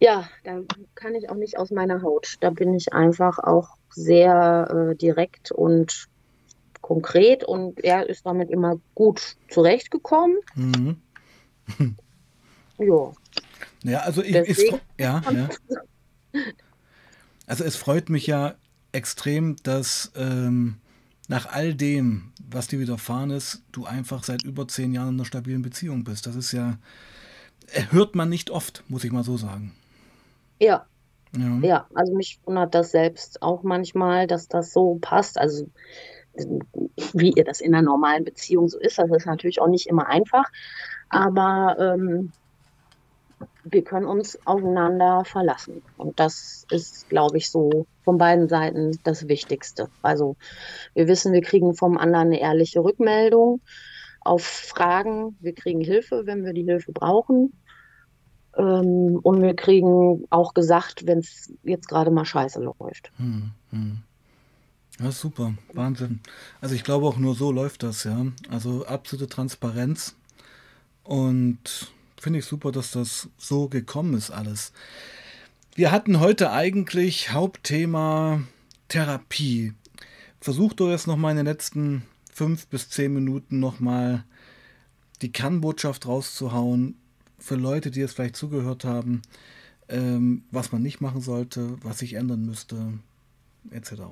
[0.00, 0.60] ja, da
[0.94, 2.36] kann ich auch nicht aus meiner Haut.
[2.40, 6.08] Da bin ich einfach auch sehr äh, direkt und
[6.80, 10.36] konkret und er ist damit immer gut zurechtgekommen.
[10.54, 10.96] Mhm.
[12.78, 13.12] ja.
[13.82, 15.48] Ja, also ich, ich ja, ja.
[17.46, 18.56] Also es freut mich ja
[18.92, 20.76] extrem, dass ähm,
[21.28, 25.24] nach all dem, was dir widerfahren ist, du einfach seit über zehn Jahren in einer
[25.24, 26.26] stabilen Beziehung bist.
[26.26, 26.78] Das ist ja,
[27.90, 29.74] hört man nicht oft, muss ich mal so sagen.
[30.58, 30.86] Ja.
[31.36, 35.38] Ja, ja also mich wundert das selbst auch manchmal, dass das so passt.
[35.38, 35.68] Also
[37.14, 38.98] wie ihr das in einer normalen Beziehung so ist.
[38.98, 40.44] Das ist natürlich auch nicht immer einfach,
[41.08, 42.32] aber ähm,
[43.64, 45.82] wir können uns aufeinander verlassen.
[45.96, 49.88] Und das ist, glaube ich, so von beiden Seiten das Wichtigste.
[50.02, 50.36] Also
[50.94, 53.60] wir wissen, wir kriegen vom anderen eine ehrliche Rückmeldung
[54.20, 55.36] auf Fragen.
[55.40, 57.52] Wir kriegen Hilfe, wenn wir die Hilfe brauchen.
[58.56, 63.10] Ähm, und wir kriegen auch gesagt, wenn es jetzt gerade mal scheiße läuft.
[63.18, 63.98] Hm, hm.
[64.98, 66.20] Ja, super, Wahnsinn.
[66.60, 68.26] Also ich glaube auch nur so läuft das, ja.
[68.48, 70.16] Also absolute Transparenz
[71.04, 74.72] und finde ich super, dass das so gekommen ist alles.
[75.74, 78.40] Wir hatten heute eigentlich Hauptthema
[78.88, 79.74] Therapie.
[80.40, 82.02] Versuch doch jetzt noch mal in den letzten
[82.32, 84.24] fünf bis zehn Minuten noch mal
[85.20, 86.96] die Kernbotschaft rauszuhauen
[87.38, 89.22] für Leute, die jetzt vielleicht zugehört haben,
[89.88, 92.76] ähm, was man nicht machen sollte, was sich ändern müsste,
[93.70, 94.02] etc.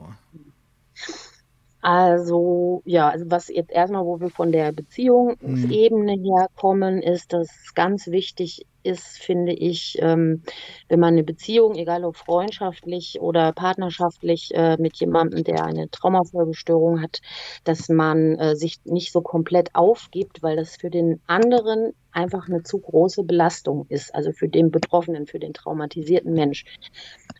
[1.80, 6.24] Also, ja, also was jetzt erstmal, wo wir von der Beziehungsebene mhm.
[6.24, 10.42] her kommen, ist, dass ganz wichtig ist, finde ich, ähm,
[10.88, 17.02] wenn man eine Beziehung, egal ob freundschaftlich oder partnerschaftlich, äh, mit jemandem, der eine Traumafolgestörung
[17.02, 17.20] hat,
[17.64, 22.62] dass man äh, sich nicht so komplett aufgibt, weil das für den anderen einfach eine
[22.62, 26.64] zu große Belastung ist, also für den Betroffenen, für den traumatisierten Mensch.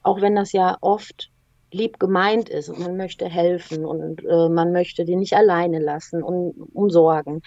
[0.03, 1.31] Auch wenn das ja oft
[1.75, 6.23] lieb gemeint ist und man möchte helfen und äh, man möchte die nicht alleine lassen
[6.23, 7.43] und umsorgen.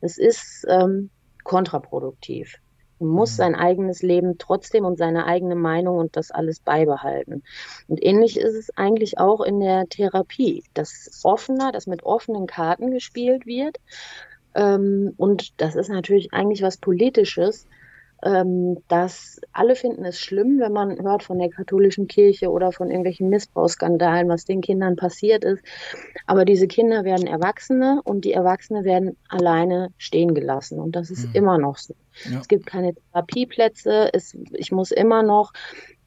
[0.00, 1.10] Es ist ähm,
[1.42, 2.61] kontraproduktiv.
[3.08, 3.36] Muss mhm.
[3.36, 7.42] sein eigenes Leben trotzdem und seine eigene Meinung und das alles beibehalten.
[7.88, 12.90] Und ähnlich ist es eigentlich auch in der Therapie, dass offener, dass mit offenen Karten
[12.90, 13.78] gespielt wird.
[14.54, 17.66] Ähm, und das ist natürlich eigentlich was Politisches,
[18.22, 22.88] ähm, dass alle finden es schlimm, wenn man hört von der katholischen Kirche oder von
[22.88, 25.62] irgendwelchen Missbrauchsskandalen, was den Kindern passiert ist.
[26.26, 30.78] Aber diese Kinder werden Erwachsene und die Erwachsene werden alleine stehen gelassen.
[30.78, 31.34] Und das ist mhm.
[31.34, 31.94] immer noch so.
[32.30, 32.38] Ja.
[32.38, 34.10] Es gibt keine Therapieplätze.
[34.12, 35.52] Es, ich muss immer noch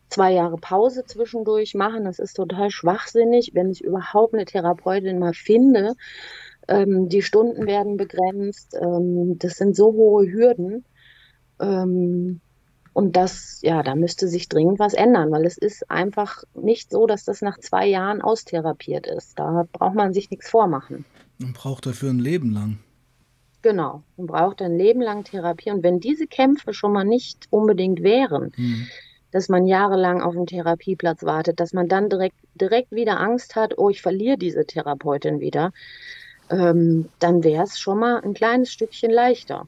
[0.08, 2.06] zwei Jahre Pause zwischendurch machen.
[2.06, 5.96] Das ist total schwachsinnig, wenn ich überhaupt eine Therapeutin mal finde.
[6.70, 8.78] Ähm, die Stunden werden begrenzt.
[8.80, 10.86] Ähm, das sind so hohe Hürden.
[11.60, 12.42] Ähm,
[12.96, 17.08] und das, ja, da müsste sich dringend was ändern, weil es ist einfach nicht so,
[17.08, 19.38] dass das nach zwei Jahren austherapiert ist.
[19.38, 21.04] Da braucht man sich nichts vormachen.
[21.38, 22.80] Man braucht dafür ein Leben lang.
[23.62, 25.72] Genau, man braucht ein Leben lang Therapie.
[25.72, 28.88] Und wenn diese Kämpfe schon mal nicht unbedingt wären, hm.
[29.32, 33.78] dass man jahrelang auf einen Therapieplatz wartet, dass man dann direkt, direkt wieder Angst hat,
[33.78, 35.74] oh, ich verliere diese Therapeutin wieder,
[36.50, 39.68] ähm, dann wäre es schon mal ein kleines Stückchen leichter.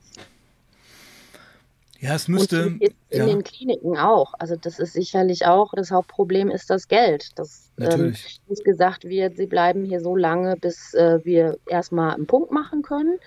[2.00, 2.68] Ja, es müsste.
[2.68, 3.26] Und in ja.
[3.26, 4.34] den Kliniken auch.
[4.38, 7.32] Also das ist sicherlich auch, das Hauptproblem ist das Geld.
[7.38, 8.14] Dass ähm,
[8.48, 12.82] nicht gesagt wird, sie bleiben hier so lange, bis äh, wir erstmal einen Punkt machen
[12.82, 13.18] können,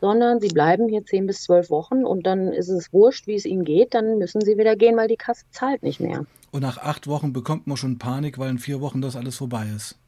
[0.00, 3.44] sondern sie bleiben hier zehn bis zwölf Wochen und dann ist es wurscht, wie es
[3.44, 6.24] ihnen geht, dann müssen sie wieder gehen, weil die Kasse zahlt nicht mehr.
[6.52, 9.66] Und nach acht Wochen bekommt man schon Panik, weil in vier Wochen das alles vorbei
[9.74, 9.98] ist.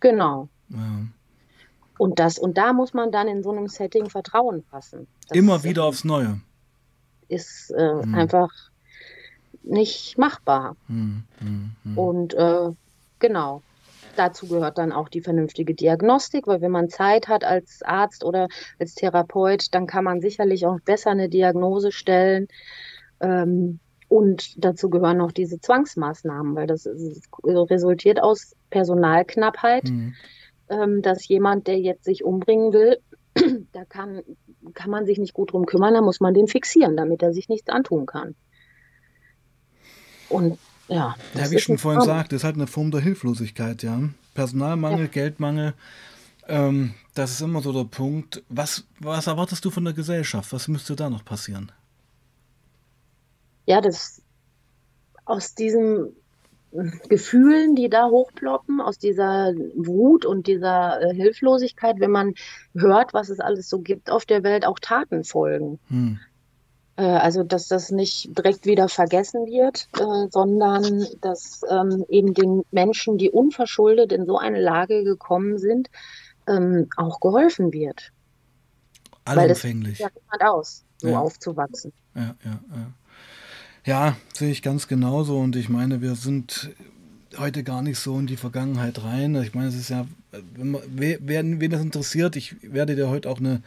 [0.00, 0.48] Genau.
[0.68, 1.06] Ja.
[1.98, 5.06] Und das, und da muss man dann in so einem Setting Vertrauen fassen.
[5.28, 6.40] Das Immer wieder aufs Neue.
[7.32, 8.14] Ist äh, hm.
[8.14, 8.50] einfach
[9.62, 10.76] nicht machbar.
[10.88, 11.98] Hm, hm, hm.
[11.98, 12.70] und äh,
[13.18, 13.62] genau.
[14.14, 18.48] Dazu gehört dann auch die vernünftige Diagnostik, weil wenn man Zeit hat als Arzt oder
[18.78, 22.48] als Therapeut, dann kann man sicherlich auch besser eine Diagnose stellen.
[23.20, 23.78] Ähm,
[24.08, 30.14] und dazu gehören auch diese Zwangsmaßnahmen, weil das ist, resultiert aus Personalknappheit, mhm.
[30.68, 32.98] ähm, dass jemand, der jetzt sich umbringen will,
[33.72, 34.20] da kann,
[34.74, 37.48] kann man sich nicht gut drum kümmern, da muss man den fixieren, damit er sich
[37.48, 38.34] nichts antun kann.
[40.28, 40.58] Und
[40.88, 41.14] ja.
[41.34, 44.00] Ja, wie ich schon vorhin sagte, ist halt eine Form der Hilflosigkeit, ja.
[44.34, 45.06] Personalmangel, ja.
[45.06, 45.74] Geldmangel,
[46.48, 48.42] ähm, das ist immer so der Punkt.
[48.48, 50.52] Was, was erwartest du von der Gesellschaft?
[50.52, 51.70] Was müsste da noch passieren?
[53.66, 54.22] ja, das
[55.24, 56.14] aus diesen
[57.08, 62.34] Gefühlen, die da hochploppen, aus dieser Wut und dieser äh, Hilflosigkeit, wenn man
[62.74, 65.78] hört, was es alles so gibt auf der Welt, auch Taten folgen.
[65.88, 66.18] Hm.
[66.96, 72.62] Äh, also, dass das nicht direkt wieder vergessen wird, äh, sondern dass ähm, eben den
[72.70, 75.90] Menschen, die unverschuldet in so eine Lage gekommen sind,
[76.46, 78.12] ähm, auch geholfen wird.
[79.24, 80.00] Allumfänglich.
[80.00, 81.20] Weil das ja niemand aus, so ja.
[81.20, 81.92] aufzuwachsen.
[82.14, 82.92] Ja, ja, ja.
[83.84, 85.38] Ja, sehe ich ganz genauso.
[85.38, 86.70] Und ich meine, wir sind
[87.38, 89.34] heute gar nicht so in die Vergangenheit rein.
[89.36, 90.06] Ich meine, es ist ja,
[90.54, 93.62] wenn, wen, wen das interessiert, ich werde dir heute auch eine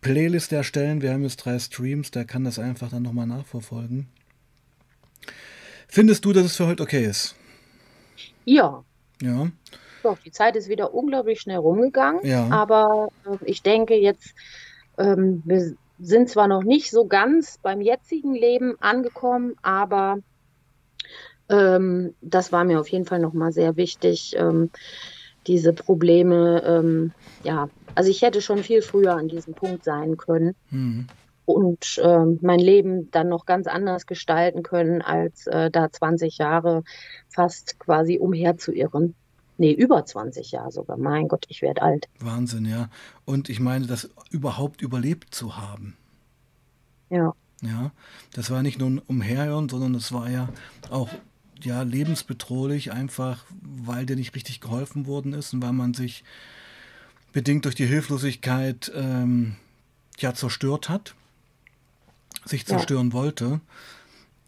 [0.00, 1.02] Playlist erstellen.
[1.02, 4.08] Wir haben jetzt drei Streams, der kann das einfach dann nochmal nachverfolgen.
[5.88, 7.34] Findest du, dass es für heute okay ist?
[8.44, 8.82] Ja.
[9.20, 9.50] Ja.
[10.02, 12.24] Doch, die Zeit ist wieder unglaublich schnell rumgegangen.
[12.24, 12.48] Ja.
[12.48, 14.34] Aber äh, ich denke jetzt,
[14.98, 20.18] ähm, wir sind zwar noch nicht so ganz beim jetzigen Leben angekommen, aber
[21.48, 24.70] ähm, das war mir auf jeden Fall nochmal sehr wichtig, ähm,
[25.46, 27.12] diese Probleme, ähm,
[27.44, 31.06] ja, also ich hätte schon viel früher an diesem Punkt sein können mhm.
[31.44, 36.82] und äh, mein Leben dann noch ganz anders gestalten können, als äh, da 20 Jahre
[37.28, 39.14] fast quasi umherzuirren.
[39.58, 40.96] Nee, über 20 Jahre sogar.
[40.96, 42.08] Mein Gott, ich werde alt.
[42.18, 42.88] Wahnsinn, ja.
[43.24, 45.96] Und ich meine, das überhaupt überlebt zu haben.
[47.10, 47.34] Ja.
[47.62, 47.92] Ja,
[48.32, 50.48] das war nicht nur ein Umherirren, sondern es war ja
[50.90, 51.08] auch
[51.62, 56.24] ja, lebensbedrohlich, einfach weil dir nicht richtig geholfen worden ist und weil man sich
[57.32, 59.56] bedingt durch die Hilflosigkeit ähm,
[60.18, 61.14] ja zerstört hat,
[62.44, 63.12] sich zerstören ja.
[63.12, 63.60] wollte.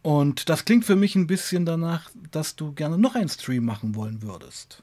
[0.03, 3.95] Und das klingt für mich ein bisschen danach, dass du gerne noch einen Stream machen
[3.95, 4.83] wollen würdest.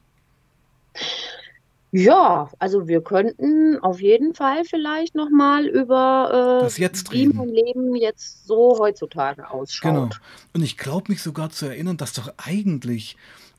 [1.91, 7.49] Ja, also wir könnten auf jeden Fall vielleicht nochmal über äh, das jetzt wie mein
[7.49, 9.91] Leben jetzt so heutzutage ausschaut.
[9.93, 10.09] Genau.
[10.53, 13.17] Und ich glaube mich sogar zu erinnern, dass doch eigentlich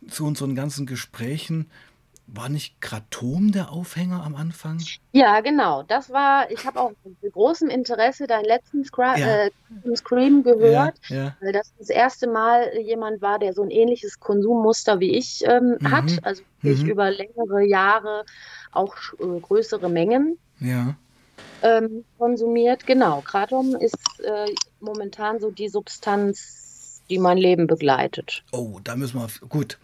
[0.08, 1.66] zu unseren ganzen Gesprächen
[2.34, 4.82] war nicht Kratom der Aufhänger am Anfang?
[5.12, 5.82] Ja, genau.
[5.82, 9.44] Das war, ich habe auch mit großem Interesse deinen letzten Scra ja.
[9.44, 9.50] äh,
[9.94, 11.36] Scream gehört, ja, ja.
[11.40, 15.76] weil das das erste Mal jemand war, der so ein ähnliches Konsummuster wie ich ähm,
[15.78, 15.90] mhm.
[15.90, 16.18] hat.
[16.22, 16.90] Also ich mhm.
[16.90, 18.24] über längere Jahre
[18.72, 20.38] auch äh, größere Mengen
[21.62, 22.86] ähm, konsumiert.
[22.86, 24.46] Genau, Kratom ist äh,
[24.80, 28.42] momentan so die Substanz, die mein Leben begleitet.
[28.52, 29.78] Oh, da müssen wir, gut.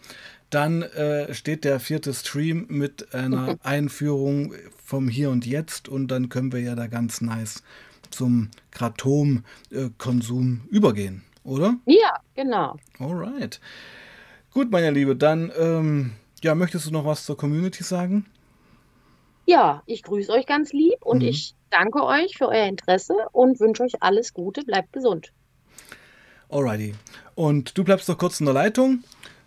[0.49, 6.29] Dann äh, steht der vierte Stream mit einer Einführung vom Hier und Jetzt und dann
[6.29, 7.63] können wir ja da ganz nice
[8.09, 11.75] zum Kratom-Konsum übergehen, oder?
[11.85, 12.77] Ja, genau.
[12.97, 13.59] Alright.
[14.51, 18.25] Gut, meine Liebe, dann ähm, ja, möchtest du noch was zur Community sagen?
[19.45, 21.29] Ja, ich grüße euch ganz lieb und mhm.
[21.29, 24.63] ich danke euch für euer Interesse und wünsche euch alles Gute.
[24.63, 25.31] Bleibt gesund.
[26.49, 26.95] Alrighty.
[27.35, 29.03] Und du bleibst doch kurz in der Leitung.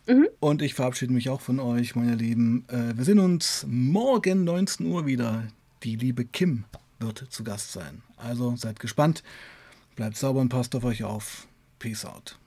[0.06, 0.28] Mhm.
[0.40, 2.64] Und ich verabschiede mich auch von euch, meine Lieben.
[2.68, 5.44] Äh, wir sehen uns morgen 19 Uhr wieder.
[5.82, 6.64] Die liebe Kim
[6.98, 8.02] wird zu Gast sein.
[8.16, 9.22] Also seid gespannt.
[9.96, 11.46] Bleibt sauber und passt auf euch auf.
[11.78, 12.38] Peace out.